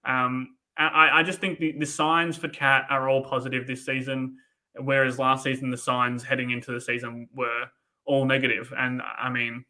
[0.05, 4.37] Um, I, I, just think the, the signs for KAT are all positive this season,
[4.75, 7.65] whereas last season the signs heading into the season were
[8.05, 8.73] all negative.
[8.77, 9.63] And I mean,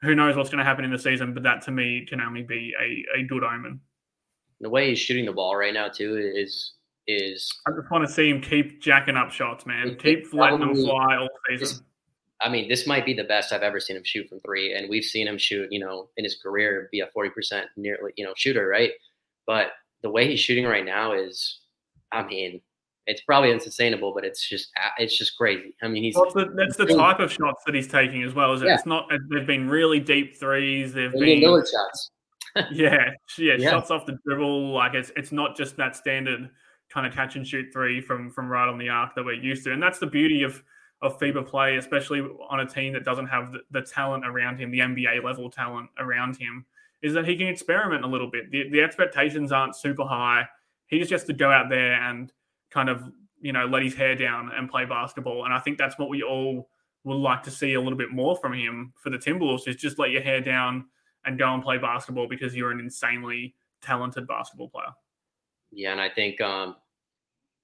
[0.00, 2.42] who knows what's going to happen in the season, but that to me can only
[2.42, 3.80] be a, a good omen
[4.60, 6.74] the way he's shooting the ball right now too is
[7.06, 7.50] is.
[7.66, 9.96] I just want to see him keep jacking up shots, man.
[9.98, 11.66] Keep letting them fly all season.
[11.66, 11.82] This,
[12.40, 14.88] I mean, this might be the best I've ever seen him shoot from three, and
[14.88, 18.24] we've seen him shoot, you know, in his career be a forty percent nearly, you
[18.24, 18.90] know, shooter, right?
[19.48, 19.68] But
[20.02, 21.60] the way he's shooting right now is,
[22.12, 22.60] I mean,
[23.06, 25.74] it's probably unsustainable, but it's just it's just crazy.
[25.82, 28.52] I mean, he's well, the, that's the type of shots that he's taking as well.
[28.52, 28.66] Is it?
[28.66, 28.74] Yeah.
[28.74, 29.10] It's not.
[29.32, 30.92] They've been really deep threes.
[30.92, 32.10] They've been shots
[32.72, 34.72] yeah, yeah, yeah, shots off the dribble.
[34.72, 36.50] Like it's it's not just that standard
[36.92, 39.64] kind of catch and shoot three from from right on the arc that we're used
[39.64, 40.62] to, and that's the beauty of
[41.00, 44.70] of FIBA play, especially on a team that doesn't have the, the talent around him,
[44.70, 46.66] the NBA level talent around him,
[47.02, 48.50] is that he can experiment a little bit.
[48.50, 50.46] The, the expectations aren't super high.
[50.86, 52.32] He just has to go out there and
[52.70, 53.02] kind of
[53.40, 56.22] you know let his hair down and play basketball, and I think that's what we
[56.22, 56.68] all
[57.04, 59.98] would like to see a little bit more from him for the Timberwolves is just
[59.98, 60.86] let your hair down
[61.24, 64.92] and go and play basketball because you're an insanely talented basketball player.
[65.70, 66.76] Yeah, and I think um,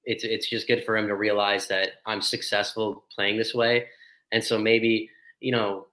[0.05, 3.87] it's it's just good for him to realize that I'm successful playing this way,
[4.33, 5.87] and so maybe you know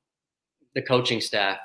[0.76, 1.60] the coaching staff,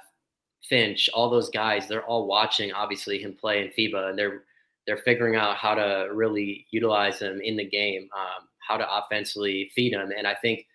[0.68, 4.42] Finch, all those guys, they're all watching obviously him play in FIBA, and they're
[4.86, 9.70] they're figuring out how to really utilize him in the game, um, how to offensively
[9.74, 10.66] feed him, and I think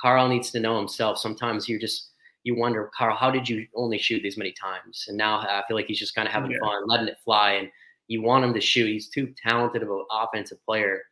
[0.00, 1.18] Karl needs to know himself.
[1.18, 2.10] Sometimes you just
[2.44, 5.06] you wonder, Karl, how did you only shoot these many times?
[5.08, 6.58] And now I feel like he's just kind of having yeah.
[6.60, 7.52] fun, letting it fly.
[7.52, 7.70] And
[8.06, 8.86] you want him to shoot.
[8.86, 11.02] He's too talented of an offensive player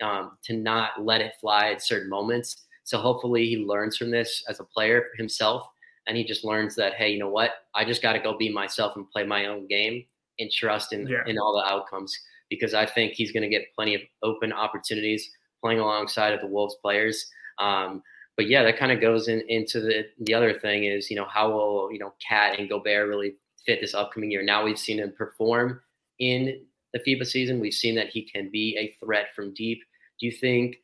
[0.00, 2.66] um, to not let it fly at certain moments.
[2.84, 5.68] So hopefully he learns from this as a player himself.
[6.06, 7.50] And he just learns that, hey, you know what?
[7.74, 10.04] I just got to go be myself and play my own game
[10.38, 11.24] and trust in, yeah.
[11.26, 12.16] in all the outcomes
[12.48, 16.46] because I think he's going to get plenty of open opportunities playing alongside of the
[16.46, 17.28] Wolves players.
[17.58, 18.02] Um,
[18.36, 21.24] but yeah, that kind of goes in, into the the other thing is you know
[21.24, 24.42] how will you know KAT and Gobert really fit this upcoming year?
[24.42, 25.80] Now we've seen him perform
[26.18, 26.60] in
[26.92, 27.60] the FIBA season.
[27.60, 29.82] We've seen that he can be a threat from deep.
[30.20, 30.76] Do you think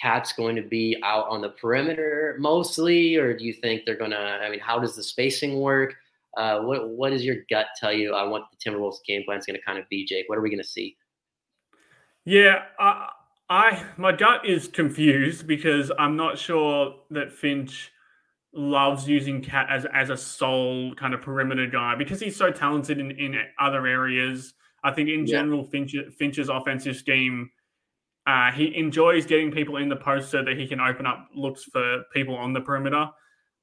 [0.00, 4.16] KAT's going to be out on the perimeter mostly, or do you think they're gonna?
[4.16, 5.94] I mean, how does the spacing work?
[6.36, 8.14] Uh, what what does your gut tell you?
[8.14, 10.24] I want the Timberwolves game plan is going to kind of be, Jake.
[10.28, 10.96] What are we going to see?
[12.24, 13.06] Yeah, uh,
[13.48, 17.92] I my gut is confused because I'm not sure that Finch
[18.52, 22.98] loves using KAT as as a sole kind of perimeter guy because he's so talented
[22.98, 24.54] in, in other areas.
[24.82, 25.38] I think in yeah.
[25.38, 27.50] general Finch, Finch's offensive scheme,
[28.26, 31.64] uh, he enjoys getting people in the post so that he can open up looks
[31.64, 33.08] for people on the perimeter.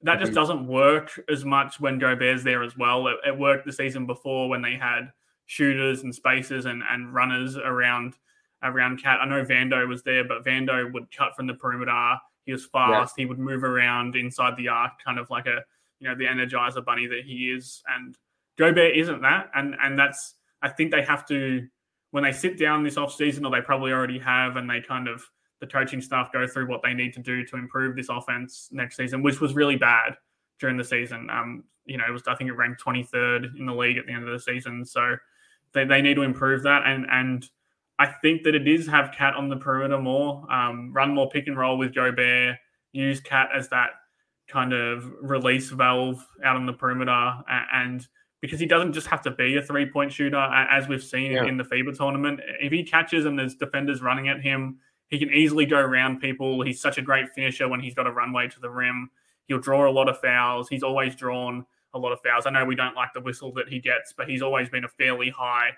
[0.03, 3.07] that just doesn't work as much when Gobert's there as well.
[3.07, 5.11] It, it, worked the season before when they had
[5.45, 8.15] shooters and spacers and, and runners around
[8.63, 9.19] around KAT.
[9.21, 12.15] I know Vando was there, but Vando would cut from the perimeter.
[12.45, 13.15] He was fast.
[13.17, 13.23] Yeah.
[13.23, 15.61] He would move around inside the arc, kind of like a
[15.99, 17.81] you know the Energizer Bunny that he is.
[17.87, 18.15] And
[18.57, 21.67] Gobert isn't that, and and that's I think they have to
[22.11, 25.07] when they sit down this off season, or they probably already have, and they kind
[25.07, 25.23] of
[25.59, 28.97] the coaching staff go through what they need to do to improve this offense next
[28.97, 30.17] season, which was really bad
[30.59, 31.29] during the season.
[31.29, 34.13] Um, you know, it was I think it ranked 23rd in the league at the
[34.13, 35.15] end of the season, so
[35.73, 36.83] they, they need to improve that.
[36.85, 37.47] And and
[37.99, 41.47] I think that it is have KAT on the perimeter more, um, run more pick
[41.47, 42.57] and roll with Gobert,
[42.91, 43.91] use KAT as that
[44.47, 47.33] kind of release valve out on the perimeter,
[47.71, 48.05] and
[48.41, 51.45] because he doesn't just have to be a three point shooter, as we've seen yeah.
[51.45, 52.41] in the FIBA tournament.
[52.59, 56.63] If he catches and there's defenders running at him, he can easily go around people.
[56.63, 59.11] He's such a great finisher when he's got a runway to the rim.
[59.45, 60.69] He'll draw a lot of fouls.
[60.69, 62.45] He's always drawn a lot of fouls.
[62.45, 64.89] I know we don't like the whistle that he gets, but he's always been a
[64.89, 65.71] fairly high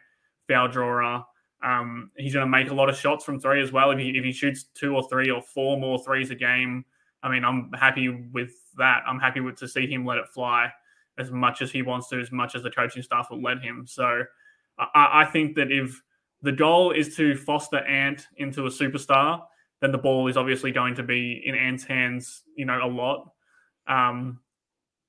[0.47, 1.25] foul drawer.
[1.63, 3.91] Um, he's going to make a lot of shots from three as well.
[3.91, 6.85] If he, if he shoots two or three or four more threes a game,
[7.23, 9.01] I mean, I'm happy with that.
[9.07, 10.71] I'm happy with to see him let it fly
[11.17, 13.85] as much as he wants to, as much as the coaching staff will let him.
[13.87, 14.23] So
[14.77, 16.01] I, I think that if
[16.41, 19.41] the goal is to foster Ant into a superstar,
[19.81, 23.29] then the ball is obviously going to be in Ant's hands, you know, a lot.
[23.87, 24.39] Um,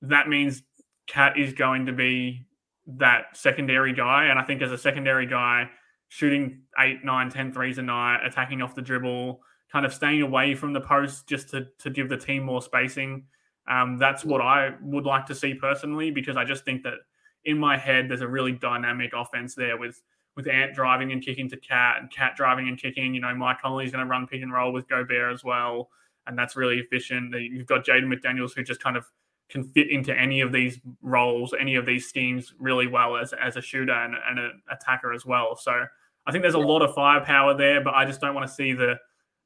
[0.01, 0.63] that means
[1.07, 2.45] KAT is going to be
[2.87, 4.25] that secondary guy.
[4.25, 5.69] And I think as a secondary guy,
[6.09, 9.41] shooting eight, nine, ten threes a night, attacking off the dribble,
[9.71, 13.25] kind of staying away from the post just to, to give the team more spacing.
[13.67, 16.95] Um, that's what I would like to see personally, because I just think that
[17.43, 20.01] in my head, there's a really dynamic offense there with–
[20.35, 23.13] with Ant driving and kicking to KAT and KAT driving and kicking.
[23.13, 25.87] You know, Mike Conley's going to run pick and roll with Gobert as well.
[26.27, 27.33] And that's really efficient.
[27.33, 29.09] You've got Jaden McDaniels who just kind of
[29.49, 33.55] can fit into any of these roles, any of these schemes really well as, as
[33.55, 35.55] a shooter and, and an attacker as well.
[35.55, 35.85] So
[36.27, 38.73] I think there's a lot of firepower there, but I just don't want to see
[38.73, 38.95] the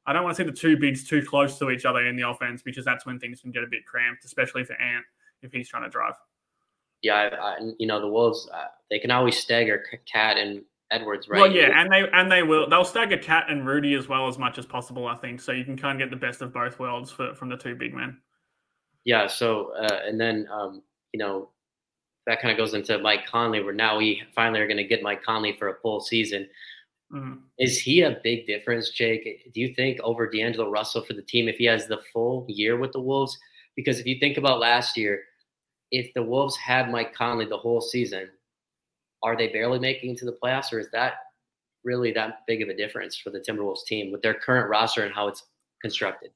[0.10, 2.28] I don't want to see the two bigs too close to each other in the
[2.28, 5.06] offense because that's when things can get a bit cramped, especially for Ant
[5.44, 6.16] if he's trying to drive.
[7.04, 8.50] Yeah, I, I, you know the Wolves.
[8.52, 11.40] Uh, they can always stagger KAT and Edwards, right?
[11.40, 14.40] Well, yeah, and they and they will they'll stagger KAT and Rudy as well as
[14.40, 15.08] much as possible.
[15.08, 15.52] I think so.
[15.52, 17.94] You can kind of get the best of both worlds for, from the two big
[17.94, 18.18] men.
[19.06, 19.28] Yeah.
[19.28, 20.82] So uh, and then um,
[21.14, 21.50] you know
[22.26, 25.04] that kind of goes into Mike Conley, where now we finally are going to get
[25.04, 26.48] Mike Conley for a full season.
[27.14, 27.34] Mm-hmm.
[27.58, 29.52] Is he a big difference, Jake?
[29.54, 32.78] Do you think over D'Angelo Russell for the team if he has the full year
[32.78, 33.38] with the Wolves?
[33.76, 35.22] Because if you think about last year,
[35.92, 38.30] if the Wolves had Mike Conley the whole season,
[39.24, 41.14] are they barely making to the playoffs, or is that
[41.84, 45.14] really that big of a difference for the Timberwolves team with their current roster and
[45.14, 45.44] how it's
[45.82, 46.32] constructed?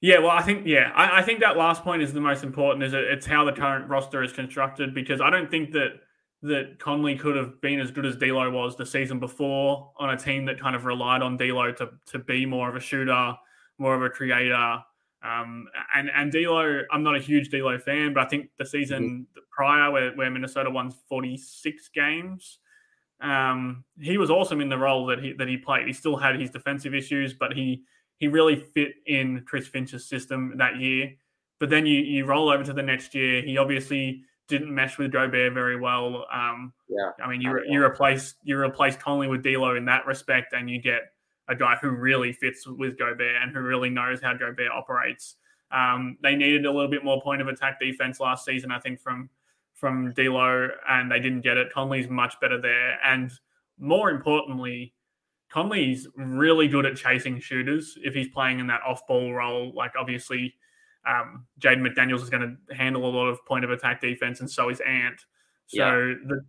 [0.00, 2.84] Yeah, well, I think yeah, I, I think that last point is the most important.
[2.84, 6.00] Is it, it's how the current roster is constructed because I don't think that
[6.42, 10.16] that Conley could have been as good as D'Lo was the season before on a
[10.16, 13.34] team that kind of relied on D'Lo to to be more of a shooter,
[13.78, 14.82] more of a creator,
[15.24, 19.26] um, and and D'Lo, I'm not a huge D'Lo fan, but I think the season
[19.30, 19.40] mm-hmm.
[19.50, 22.58] prior, where, where Minnesota won 46 games,
[23.20, 25.86] um, he was awesome in the role that he that he played.
[25.86, 27.84] He still had his defensive issues, but he
[28.18, 31.12] he really fit in Chris Finch's system that year.
[31.60, 33.42] But then you you roll over to the next year.
[33.42, 36.26] He obviously didn't mesh with Gobert very well.
[36.32, 40.52] Um, yeah, I mean you you replace you replace Conley with D'Lo in that respect,
[40.52, 41.02] and you get
[41.48, 45.36] a guy who really fits with Gobert and who really knows how Gobert operates.
[45.70, 49.00] Um, they needed a little bit more point of attack defense last season, I think,
[49.00, 49.30] from
[49.74, 51.72] from D'Lo, and they didn't get it.
[51.72, 53.32] Conley's much better there, and
[53.78, 54.92] more importantly,
[55.50, 59.72] Conley's really good at chasing shooters if he's playing in that off-ball role.
[59.74, 60.54] Like obviously,
[61.06, 64.50] um, Jaden McDaniels is going to handle a lot of point of attack defense, and
[64.50, 65.20] so is Ant.
[65.66, 66.14] So yeah.
[66.26, 66.40] the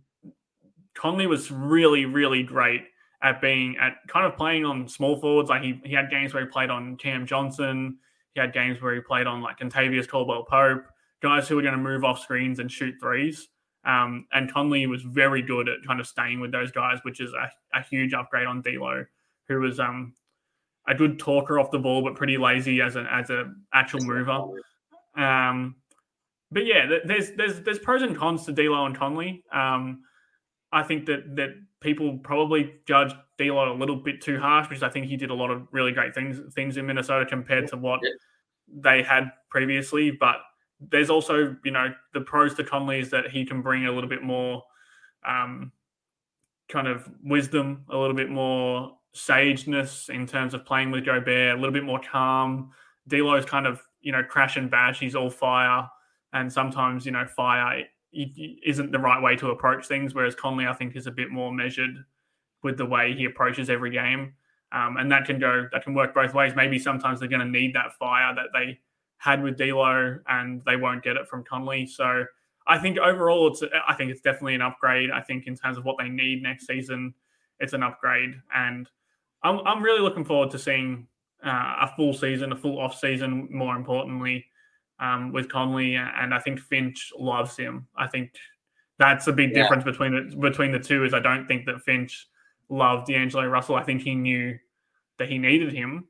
[0.94, 2.82] Conley was really, really great
[3.22, 5.48] at being at kind of playing on small forwards.
[5.50, 7.98] Like he, he had games where he played on Cam Johnson.
[8.34, 10.84] He had games where he played on like Kentavious Caldwell Pope,
[11.22, 13.48] guys who were going to move off screens and shoot threes.
[13.84, 17.32] Um, and Conley was very good at kind of staying with those guys, which is
[17.32, 19.04] a, a huge upgrade on D'Lo,
[19.48, 20.14] who was um,
[20.86, 24.40] a good talker off the ball, but pretty lazy as an as a actual mover.
[25.16, 25.76] Um,
[26.50, 29.42] but yeah, there's there's there's pros and cons to D'Lo and Conley.
[29.52, 30.02] Um,
[30.72, 34.88] I think that that people probably judge D'Lo a little bit too harsh because I
[34.88, 38.00] think he did a lot of really great things things in Minnesota compared to what
[38.68, 40.10] they had previously.
[40.10, 40.36] But
[40.80, 44.10] there's also you know the pros to Conley is that he can bring a little
[44.10, 44.62] bit more
[45.26, 45.72] um,
[46.68, 51.56] kind of wisdom, a little bit more sageness in terms of playing with Gobert, a
[51.56, 52.70] little bit more calm.
[53.08, 55.00] D'Lo's kind of you know crash and bash.
[55.00, 55.88] He's all fire.
[56.32, 60.14] and sometimes you know fire isn't the right way to approach things.
[60.14, 62.04] Whereas Conley, I think, is a bit more measured
[62.62, 64.34] with the way he approaches every game,
[64.72, 66.52] um, and that can go that can work both ways.
[66.56, 68.78] Maybe sometimes they're going to need that fire that they
[69.18, 71.86] had with D'Lo, and they won't get it from Conley.
[71.86, 72.24] So
[72.66, 75.10] I think overall, it's I think it's definitely an upgrade.
[75.10, 77.14] I think in terms of what they need next season,
[77.58, 78.88] it's an upgrade, and
[79.44, 81.06] I'm I'm really looking forward to seeing
[81.44, 83.48] uh, a full season, a full off season.
[83.50, 84.46] More importantly,
[84.98, 87.86] um, with Conley, and I think Finch loves him.
[87.96, 88.32] I think
[88.98, 89.62] that's a big yeah.
[89.62, 91.04] difference between the between the two.
[91.04, 92.26] Is I don't think that Finch
[92.68, 93.76] loved D'Angelo Russell.
[93.76, 94.58] I think he knew
[95.18, 96.06] that he needed him,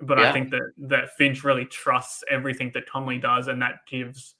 [0.00, 0.28] but yeah.
[0.28, 4.34] I think that that Finch really trusts everything that Conley does, and that gives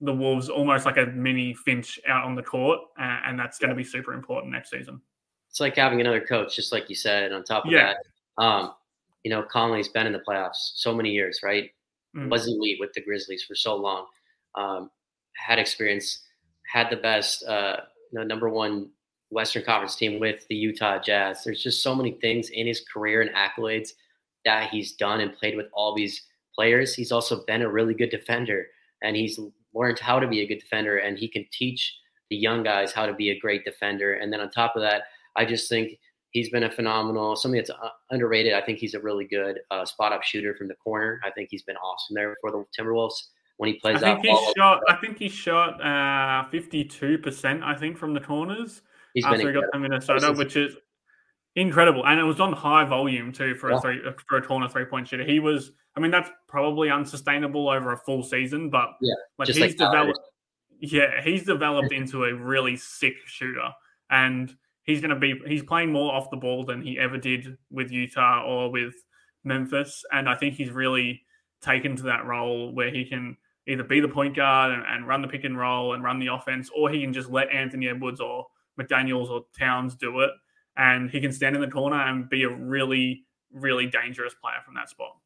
[0.00, 3.76] the Wolves almost like a mini Finch out on the court, and that's going to
[3.76, 5.00] be super important next season.
[5.50, 7.32] It's like having another coach, just like you said.
[7.32, 7.94] On top of yeah.
[7.94, 8.74] that, um,
[9.24, 11.70] you know, Conley's been in the playoffs so many years, right?
[12.16, 12.30] Mm.
[12.30, 14.06] Was elite with the Grizzlies for so long.
[14.54, 14.90] Um,
[15.36, 16.24] had experience,
[16.72, 17.76] had the best, uh,
[18.12, 18.90] you know, number one
[19.30, 21.44] Western Conference team with the Utah Jazz.
[21.44, 23.90] There's just so many things in his career and accolades
[24.44, 26.22] that he's done and played with all these
[26.54, 26.94] players.
[26.94, 28.66] He's also been a really good defender,
[29.02, 29.38] and he's
[29.74, 31.94] learned how to be a good defender, and he can teach
[32.30, 34.14] the young guys how to be a great defender.
[34.14, 35.02] And then on top of that,
[35.38, 35.98] I just think
[36.32, 38.52] he's been a phenomenal, something that's uh, underrated.
[38.52, 41.20] I think he's a really good uh, spot up shooter from the corner.
[41.24, 43.14] I think he's been awesome there for the Timberwolves
[43.56, 44.02] when he plays.
[44.02, 44.80] I think he shot.
[44.88, 47.62] I think he shot uh, fifty-two percent.
[47.62, 48.82] I think from the corners
[49.14, 50.76] he's after he got to Minnesota, which is
[51.56, 53.78] incredible, and it was on high volume too for yeah.
[53.78, 55.24] a three for a corner three-point shooter.
[55.24, 55.72] He was.
[55.96, 60.20] I mean, that's probably unsustainable over a full season, but yeah, like he's like developed.
[60.80, 63.70] Yeah, he's developed into a really sick shooter,
[64.10, 64.54] and
[64.88, 67.92] he's going to be he's playing more off the ball than he ever did with
[67.92, 68.94] Utah or with
[69.44, 71.22] Memphis, and I think he's really
[71.60, 73.36] taken to that role where he can
[73.66, 76.28] either be the point guard and, and run the pick and roll and run the
[76.28, 78.46] offense, or he can just let Anthony Edwards or
[78.80, 80.30] McDaniels or Towns do it,
[80.76, 84.74] and he can stand in the corner and be a really really dangerous player from
[84.74, 85.16] that spot.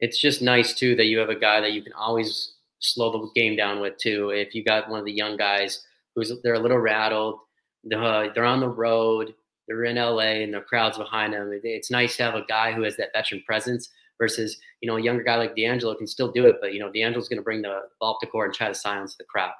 [0.00, 3.30] It's just nice too that you have a guy that you can always slow the
[3.34, 4.30] game down with too.
[4.30, 5.84] If you got one of the young guys
[6.14, 7.40] who's they're a little rattled
[7.84, 9.34] the, they're on the road,
[9.66, 11.50] they're in LA, and the crowd's behind them.
[11.62, 15.02] It's nice to have a guy who has that veteran presence versus you know a
[15.02, 17.62] younger guy like D'Angelo can still do it, but you know D'Angelo's going to bring
[17.62, 19.52] the ball up the court and try to silence the crowd.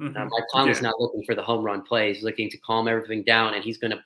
[0.00, 0.16] Mm-hmm.
[0.16, 0.88] Um, Mike Conley's yeah.
[0.88, 3.78] not looking for the home run play; he's looking to calm everything down, and he's
[3.78, 4.02] going to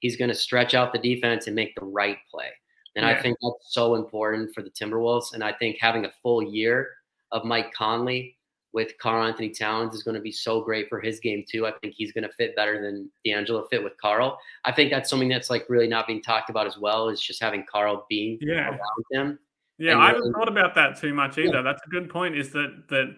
[0.00, 2.48] he's going to stretch out the defense and make the right play.
[2.96, 3.12] And yeah.
[3.12, 5.34] I think that's so important for the Timberwolves.
[5.34, 6.88] And I think having a full year
[7.32, 8.36] of Mike Conley
[8.72, 11.66] with Karl Anthony Towns is going to be so great for his game too.
[11.66, 14.38] I think he's going to fit better than D'Angelo fit with Karl.
[14.64, 17.42] I think that's something that's like really not being talked about as well is just
[17.42, 18.68] having Karl being yeah.
[18.68, 19.38] around him.
[19.78, 21.56] Yeah, I haven't thought about that too much either.
[21.56, 21.62] Yeah.
[21.62, 22.36] That's a good point.
[22.36, 23.16] Is that that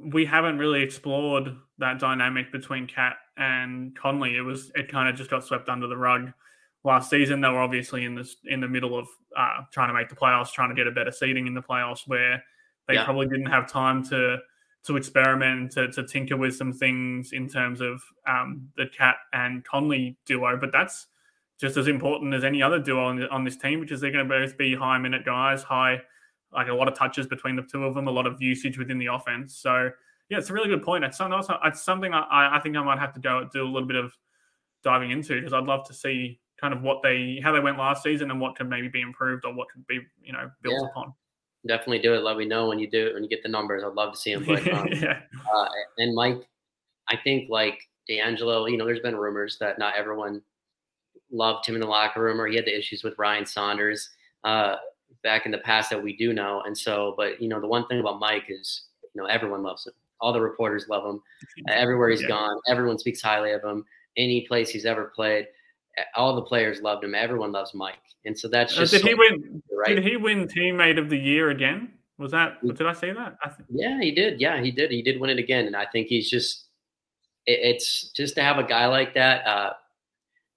[0.00, 4.36] we haven't really explored that dynamic between KAT and Conley.
[4.36, 6.32] It was it kind of just got swept under the rug
[6.84, 7.40] last season.
[7.40, 10.52] They were obviously in this in the middle of uh, trying to make the playoffs,
[10.52, 12.42] trying to get a better seating in the playoffs, where
[12.86, 13.04] they yeah.
[13.04, 14.38] probably didn't have time to
[14.88, 19.62] to experiment to, to tinker with some things in terms of um, the KAT and
[19.64, 20.56] Conley duo.
[20.56, 21.06] But that's
[21.60, 24.26] just as important as any other duo on, on this team, which is they're going
[24.26, 26.00] to both be high minute guys, high
[26.52, 28.98] like a lot of touches between the two of them, a lot of usage within
[28.98, 29.58] the offense.
[29.58, 29.90] So
[30.30, 31.04] yeah, it's a really good point.
[31.04, 33.86] It's something, it's something I, I think I might have to go do a little
[33.86, 34.12] bit of
[34.82, 38.02] diving into because I'd love to see kind of what they how they went last
[38.02, 40.88] season and what could maybe be improved or what could be you know built yeah.
[40.88, 41.12] upon
[41.66, 42.22] definitely do it.
[42.22, 43.82] Let me know when you do it, when you get the numbers.
[43.84, 44.60] I'd love to see him play.
[44.72, 45.20] Um, yeah.
[45.54, 45.66] uh,
[45.98, 46.48] and Mike,
[47.08, 50.42] I think like D'Angelo, you know, there's been rumors that not everyone
[51.30, 54.10] loved him in the locker room, or he had the issues with Ryan Saunders
[54.44, 54.76] uh,
[55.22, 56.62] back in the past that we do know.
[56.64, 58.84] And so, but you know, the one thing about Mike is,
[59.14, 59.92] you know, everyone loves him.
[60.20, 61.22] All the reporters love him.
[61.68, 62.28] Everywhere he's yeah.
[62.28, 63.84] gone, everyone speaks highly of him.
[64.16, 65.46] Any place he's ever played,
[66.14, 67.14] all the players loved him.
[67.14, 68.94] Everyone loves Mike, and so that's uh, just.
[68.94, 69.62] Uh, did so he win?
[69.72, 69.94] Right?
[69.94, 71.92] Did he win teammate of the year again?
[72.18, 72.60] Was that?
[72.62, 73.36] Did I say that?
[73.42, 74.40] I yeah, he did.
[74.40, 74.90] Yeah, he did.
[74.90, 76.66] He did win it again, and I think he's just.
[77.46, 79.46] It, it's just to have a guy like that.
[79.46, 79.72] Uh,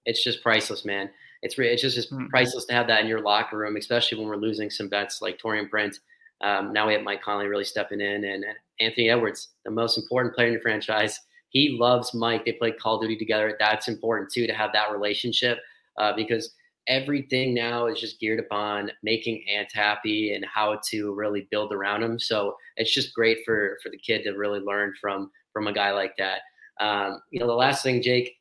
[0.04, 1.10] it's just priceless, man.
[1.42, 2.26] It's it's just, just mm-hmm.
[2.26, 5.40] priceless to have that in your locker room, especially when we're losing some bets like
[5.40, 6.00] Taurean Prince.
[6.40, 8.44] Um, now we have Mike Conley really stepping in, and
[8.80, 11.20] Anthony Edwards, the most important player in the franchise
[11.52, 12.44] he loves Mike.
[12.44, 13.56] They play Call of Duty together.
[13.58, 15.58] That's important too to have that relationship
[15.98, 16.54] uh, because
[16.88, 22.02] everything now is just geared upon making Ant happy and how to really build around
[22.02, 22.18] him.
[22.18, 25.92] So it's just great for for the kid to really learn from from a guy
[25.92, 26.40] like that.
[26.80, 28.36] Um, you know, the last thing, Jake,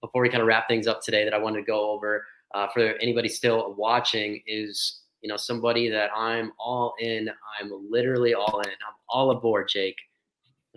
[0.00, 2.66] before we kind of wrap things up today, that I wanted to go over uh,
[2.72, 7.28] for anybody still watching is you know somebody that I'm all in.
[7.60, 8.70] I'm literally all in.
[8.70, 9.98] I'm all aboard, Jake.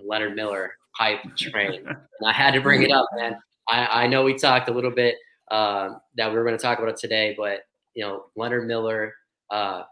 [0.06, 1.84] Leonard Miller hype train.
[1.86, 3.38] and I had to bring it up, man.
[3.70, 5.16] I, I know we talked a little bit
[5.52, 7.62] uh, that we were going to talk about it today, but
[7.94, 9.14] you know, Leonard Miller,
[9.52, 9.84] uh,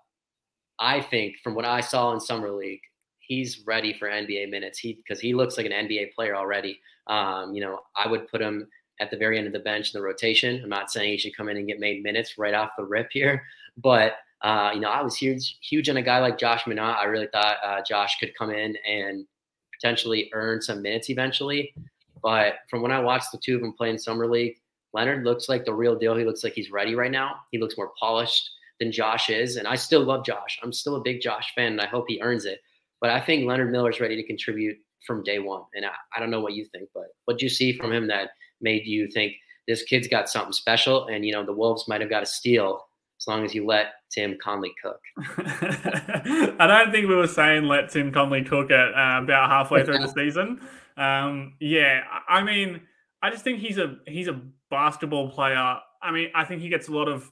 [0.80, 2.82] I think from what I saw in summer league,
[3.20, 4.80] he's ready for NBA minutes.
[4.80, 6.80] He because he looks like an NBA player already.
[7.08, 8.68] Um, you know, I would put him
[9.00, 10.62] at the very end of the bench in the rotation.
[10.64, 13.10] I'm not saying he should come in and get made minutes right off the rip
[13.12, 13.44] here,
[13.78, 16.98] but uh, you know, I was huge, huge on a guy like Josh Minott.
[16.98, 19.26] I really thought uh, Josh could come in and
[19.86, 21.74] potentially earn some minutes eventually.
[22.24, 24.56] But from when I watched the two of them play in summer league,
[24.94, 26.16] Leonard looks like the real deal.
[26.16, 27.36] He looks like he's ready right now.
[27.52, 30.60] He looks more polished than Josh is, and I still love Josh.
[30.64, 32.62] I'm still a big Josh fan, and I hope he earns it.
[33.00, 35.64] But I think Leonard Miller's ready to contribute from day one.
[35.76, 38.08] And I, I don't know what you think, but what did you see from him
[38.08, 38.32] that
[38.62, 39.34] made you think
[39.68, 41.08] this kid's got something special?
[41.08, 42.88] And, you know, the Wolves might have got a steal
[43.26, 45.00] as long as you let Tim Connelly cook.
[45.18, 49.98] I don't think we were saying let Tim Connelly cook at uh, about halfway through
[49.98, 50.62] the season.
[50.96, 52.82] Um, yeah, I mean,
[53.24, 55.78] I just think he's a he's a basketball player.
[56.04, 57.32] I mean, I think he gets a lot of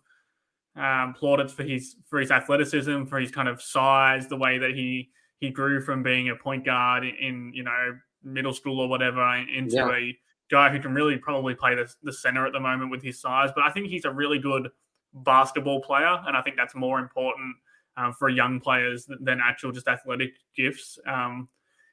[0.75, 4.71] um, plaudits for his for his athleticism, for his kind of size, the way that
[4.71, 9.35] he he grew from being a point guard in you know middle school or whatever
[9.35, 9.95] into yeah.
[9.95, 10.17] a
[10.49, 13.51] guy who can really probably play the, the center at the moment with his size.
[13.53, 14.69] But I think he's a really good
[15.13, 17.55] basketball player, and I think that's more important
[17.97, 20.97] um, for young players than actual just athletic gifts.
[21.07, 21.47] Um,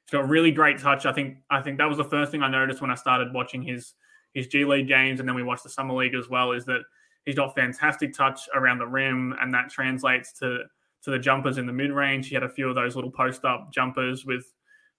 [0.05, 1.05] he's got really great touch.
[1.05, 3.61] I think I think that was the first thing I noticed when I started watching
[3.61, 3.93] his
[4.33, 6.51] his G League games, and then we watched the summer league as well.
[6.51, 6.81] Is that
[7.25, 10.63] he's got fantastic touch around the rim, and that translates to
[11.03, 12.27] to the jumpers in the mid range.
[12.27, 14.45] He had a few of those little post up jumpers with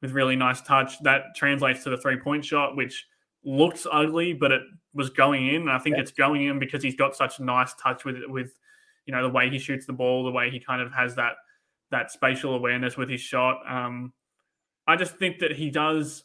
[0.00, 1.00] with really nice touch.
[1.02, 3.06] That translates to the three point shot, which
[3.45, 4.62] looks ugly, but it
[4.95, 5.62] was going in.
[5.62, 6.03] And I think yeah.
[6.03, 8.55] it's going in because he's got such nice touch with it with
[9.07, 11.34] you know the way he shoots the ball, the way he kind of has that
[11.90, 13.61] that spatial awareness with his shot.
[13.68, 14.12] Um,
[14.86, 16.24] I just think that he does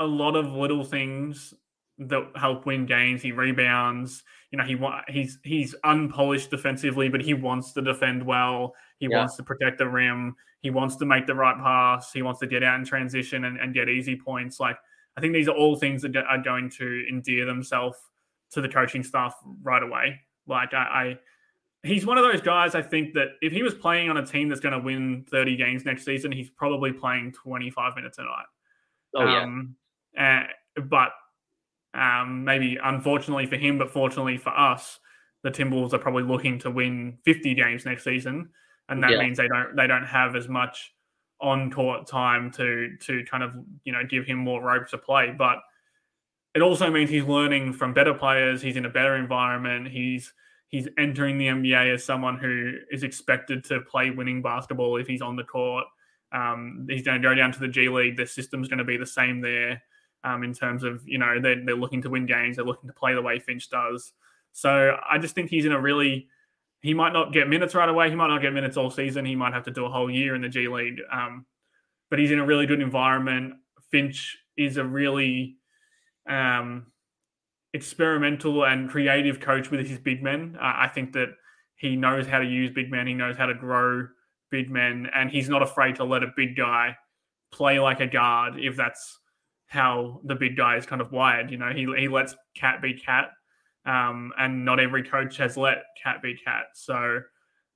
[0.00, 1.54] a lot of little things
[1.98, 3.22] that help win games.
[3.22, 4.22] He rebounds.
[4.50, 4.78] You know, he
[5.12, 8.74] he's he's unpolished defensively, but he wants to defend well.
[8.98, 9.18] He yeah.
[9.18, 10.34] wants to protect the rim.
[10.60, 12.12] He wants to make the right pass.
[12.12, 14.58] He wants to get out in transition and, and get easy points.
[14.58, 14.78] Like
[15.16, 17.96] I think these are all things that are going to endear themselves
[18.52, 20.20] to the coaching staff right away.
[20.46, 21.18] Like I, I
[21.86, 22.74] he's one of those guys.
[22.74, 25.56] I think that if he was playing on a team that's going to win 30
[25.56, 28.46] games next season, he's probably playing 25 minutes a night.
[29.14, 29.42] Oh yeah.
[29.42, 29.76] Um,
[30.18, 30.42] uh,
[30.84, 31.10] but
[31.94, 34.98] um, maybe unfortunately for him, but fortunately for us,
[35.42, 38.50] the Timberwolves are probably looking to win 50 games next season,
[38.88, 39.18] and that yeah.
[39.18, 40.92] means they don't they don't have as much
[41.40, 45.34] on court time to to kind of you know give him more rope to play.
[45.36, 45.58] But
[46.54, 48.62] it also means he's learning from better players.
[48.62, 49.88] He's in a better environment.
[49.88, 50.32] He's
[50.68, 55.22] he's entering the NBA as someone who is expected to play winning basketball if he's
[55.22, 55.84] on the court.
[56.32, 58.16] Um, he's going to go down to the G League.
[58.16, 59.82] The system's going to be the same there
[60.24, 62.56] um, in terms of you know they're, they're looking to win games.
[62.56, 64.12] They're looking to play the way Finch does.
[64.52, 66.28] So I just think he's in a really
[66.80, 68.10] he might not get minutes right away.
[68.10, 69.24] He might not get minutes all season.
[69.24, 71.00] He might have to do a whole year in the G League.
[71.10, 71.46] Um,
[72.10, 73.54] but he's in a really good environment.
[73.90, 75.56] Finch is a really
[76.28, 76.86] um,
[77.72, 80.56] experimental and creative coach with his big men.
[80.60, 81.28] Uh, I think that
[81.76, 83.06] he knows how to use big men.
[83.06, 84.06] He knows how to grow
[84.50, 86.96] big men, and he's not afraid to let a big guy
[87.52, 89.18] play like a guard if that's
[89.66, 91.50] how the big guy is kind of wired.
[91.50, 93.30] You know, he he lets KAT be KAT,
[93.86, 96.66] um, and not every coach has let KAT be KAT.
[96.74, 97.20] So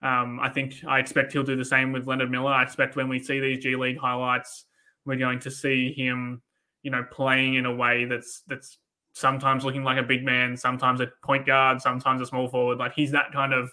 [0.02, 2.52] um, I think I expect he'll do the same with Leonard Miller.
[2.52, 4.64] I expect when we see these G League highlights,
[5.04, 6.42] we're going to see him,
[6.82, 8.78] you know, playing in a way that's that's
[9.12, 12.78] sometimes looking like a big man, sometimes a point guard, sometimes a small forward.
[12.78, 13.70] Like he's that kind of.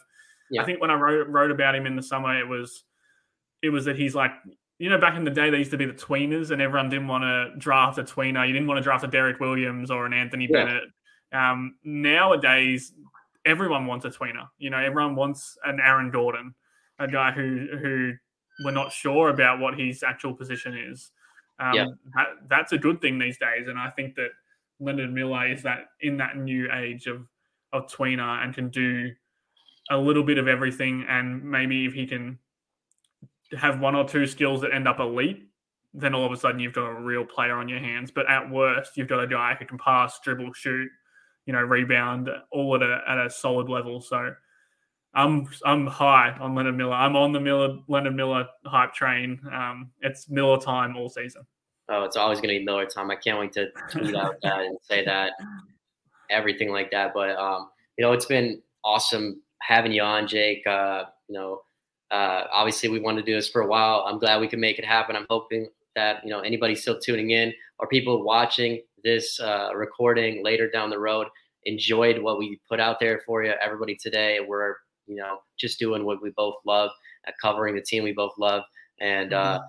[0.49, 0.61] Yeah.
[0.61, 2.83] I think when I wrote wrote about him in the summer, it was
[3.61, 4.31] it was that he's like
[4.79, 7.07] you know, back in the day, they used to be the tweeners, and everyone didn't
[7.07, 8.45] want to draft a tweener.
[8.45, 10.65] You didn't want to draft a Derrick Williams or an Anthony yeah.
[10.65, 10.83] Bennett.
[11.33, 12.93] Um, nowadays,
[13.45, 14.47] everyone wants a tweener.
[14.57, 16.53] You know, everyone wants an Aaron Gordon,
[16.99, 18.13] a guy who who
[18.63, 21.11] we're not sure about what his actual position is.
[21.59, 21.85] Um, yeah.
[22.15, 24.29] that, that's a good thing these days, and I think that
[24.79, 27.27] Leonard Miller is that in that new age of
[27.73, 29.11] of tweener and can do
[29.89, 31.05] a little bit of everything.
[31.07, 32.39] And maybe if he can
[33.57, 35.47] have one or two skills that end up elite,
[35.93, 38.11] then all of a sudden you've got a real player on your hands.
[38.11, 40.89] But at worst, you've got a guy who can pass, dribble, shoot,
[41.47, 44.01] you know, rebound, all at a at a solid level.
[44.01, 44.33] So
[45.15, 46.93] I'm I'm high on Leonard Miller.
[46.93, 49.39] I'm on the Miller Leonard Miller hype train.
[49.51, 51.43] Um, it's Miller time all season.
[51.89, 53.09] Oh, it's always going to be Miller time.
[53.09, 55.31] I can't wait to tweet out that and say that
[56.29, 57.13] everything like that.
[57.13, 60.67] But um, you know, it's been awesome having you on, Jake.
[60.67, 61.61] Uh, you know,
[62.11, 64.03] uh, obviously we wanted to do this for a while.
[64.05, 65.15] I'm glad we could make it happen.
[65.15, 70.43] I'm hoping that you know anybody still tuning in or people watching this uh, recording
[70.43, 71.27] later down the road
[71.67, 73.53] enjoyed what we put out there for you.
[73.61, 74.75] Everybody today, we're
[75.05, 76.91] you know just doing what we both love,
[77.27, 78.63] uh, covering the team we both love,
[78.99, 79.63] and uh, mm-hmm.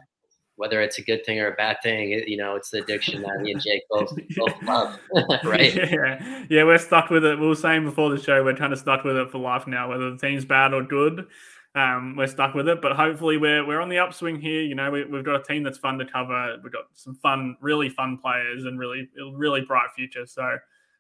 [0.57, 3.23] whether it's a good thing or a bad thing, it, you know, it's the addiction
[3.23, 4.99] that me and Jake both both love,
[5.45, 5.75] right?
[5.75, 7.39] Yeah, yeah, we're stuck with it.
[7.39, 9.89] We were saying before the show, we're kind of stuck with it for life now,
[9.91, 11.27] whether the team's bad or good.
[11.75, 14.63] Um, we're stuck with it, but hopefully we're we're on the upswing here.
[14.63, 16.57] You know, we, have got a team that's fun to cover.
[16.63, 20.27] We've got some fun, really fun players, and really really bright future.
[20.27, 20.57] So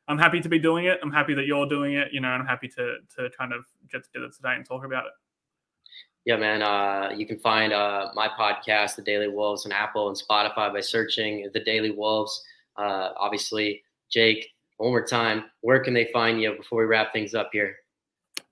[0.08, 0.98] I'm happy to be doing it.
[1.02, 2.08] I'm happy that you're doing it.
[2.12, 5.06] You know, and I'm happy to to kind of get together today and talk about
[5.06, 5.12] it.
[6.24, 6.62] Yeah, man.
[6.62, 10.80] Uh, you can find uh, my podcast, The Daily Wolves, on Apple and Spotify by
[10.80, 12.44] searching The Daily Wolves.
[12.76, 14.46] Uh, obviously, Jake,
[14.76, 17.76] one more time, where can they find you before we wrap things up here?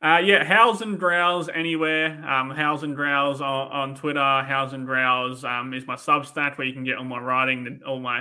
[0.03, 2.22] Uh, yeah, Howls and Growls anywhere.
[2.28, 4.20] Um, Howls and Growls on, on Twitter.
[4.20, 7.99] Howls and Growls um, is my Substack where you can get all my writing, all
[7.99, 8.20] my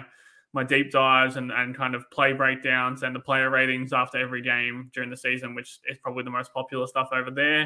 [0.54, 4.42] my deep dives and, and kind of play breakdowns and the player ratings after every
[4.42, 7.64] game during the season, which is probably the most popular stuff over there.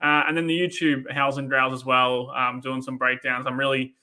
[0.00, 3.48] Uh, and then the YouTube Howls and Growls as well, um, doing some breakdowns.
[3.48, 3.96] I'm really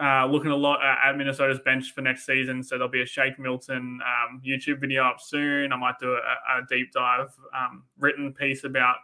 [0.00, 2.62] uh, looking a lot at, Minnesota's bench for next season.
[2.62, 5.72] So there'll be a Shake Milton um, YouTube video up soon.
[5.72, 8.96] I might do a, a deep dive um, written piece about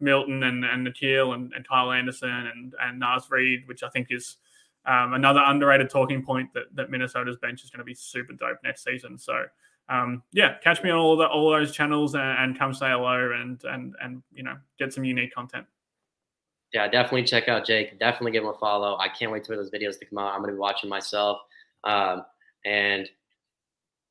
[0.00, 4.08] Milton and, and Nickeil and, and Kyle Anderson and, and Naz Reid, which I think
[4.10, 4.36] is–
[4.86, 8.58] um, another underrated talking point that, that Minnesota's bench is going to be super dope
[8.62, 9.16] next season.
[9.16, 9.44] So
[9.88, 13.32] um, yeah, catch me on all the all those channels and, and, come say hello
[13.32, 15.66] and and and you know get some unique content.
[16.74, 18.00] Yeah, definitely check out Jake.
[18.00, 18.98] Definitely give him a follow.
[18.98, 20.32] I can't wait for those videos to come out.
[20.32, 21.38] I'm going to be watching myself.
[21.84, 22.24] Um,
[22.66, 23.08] and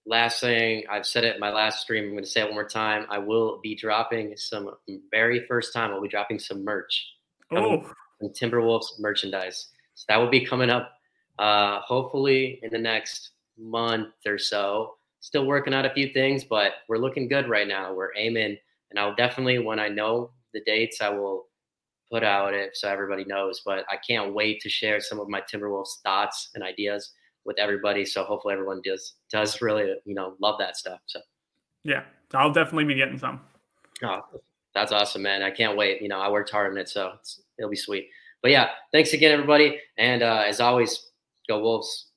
[0.06, 2.06] last thing, I've said it in my last stream.
[2.06, 3.06] I'm going to say it one more time.
[3.10, 4.72] I will be dropping some
[5.12, 5.92] very first time.
[5.92, 7.06] I'll be dropping some merch.
[7.52, 7.84] Oh,
[8.22, 9.68] some Timberwolves merchandise.
[9.96, 10.94] So that will be coming up
[11.40, 14.96] uh, hopefully in the next month or so.
[15.20, 17.94] Still working out a few things, but we're looking good right now.
[17.94, 18.58] We're aiming,
[18.90, 21.48] and I'll definitely, when I know the dates, I will
[22.14, 23.64] put out it so everybody knows.
[23.66, 27.12] But I can't wait to share some of my Timberwolves thoughts and ideas
[27.44, 28.06] with everybody.
[28.06, 31.00] So hopefully everyone does does really you know love that stuff.
[31.08, 31.20] So
[31.84, 32.04] yeah,
[32.34, 33.42] I'll definitely be getting some.
[34.04, 34.22] Oh,
[34.76, 35.42] that's awesome, man!
[35.42, 36.02] I can't wait.
[36.02, 37.14] You know, I worked hard on it, so
[37.58, 38.10] it'll be sweet.
[38.42, 39.80] But yeah, thanks again, everybody.
[39.98, 41.12] And uh, as always,
[41.48, 42.12] go Wolves.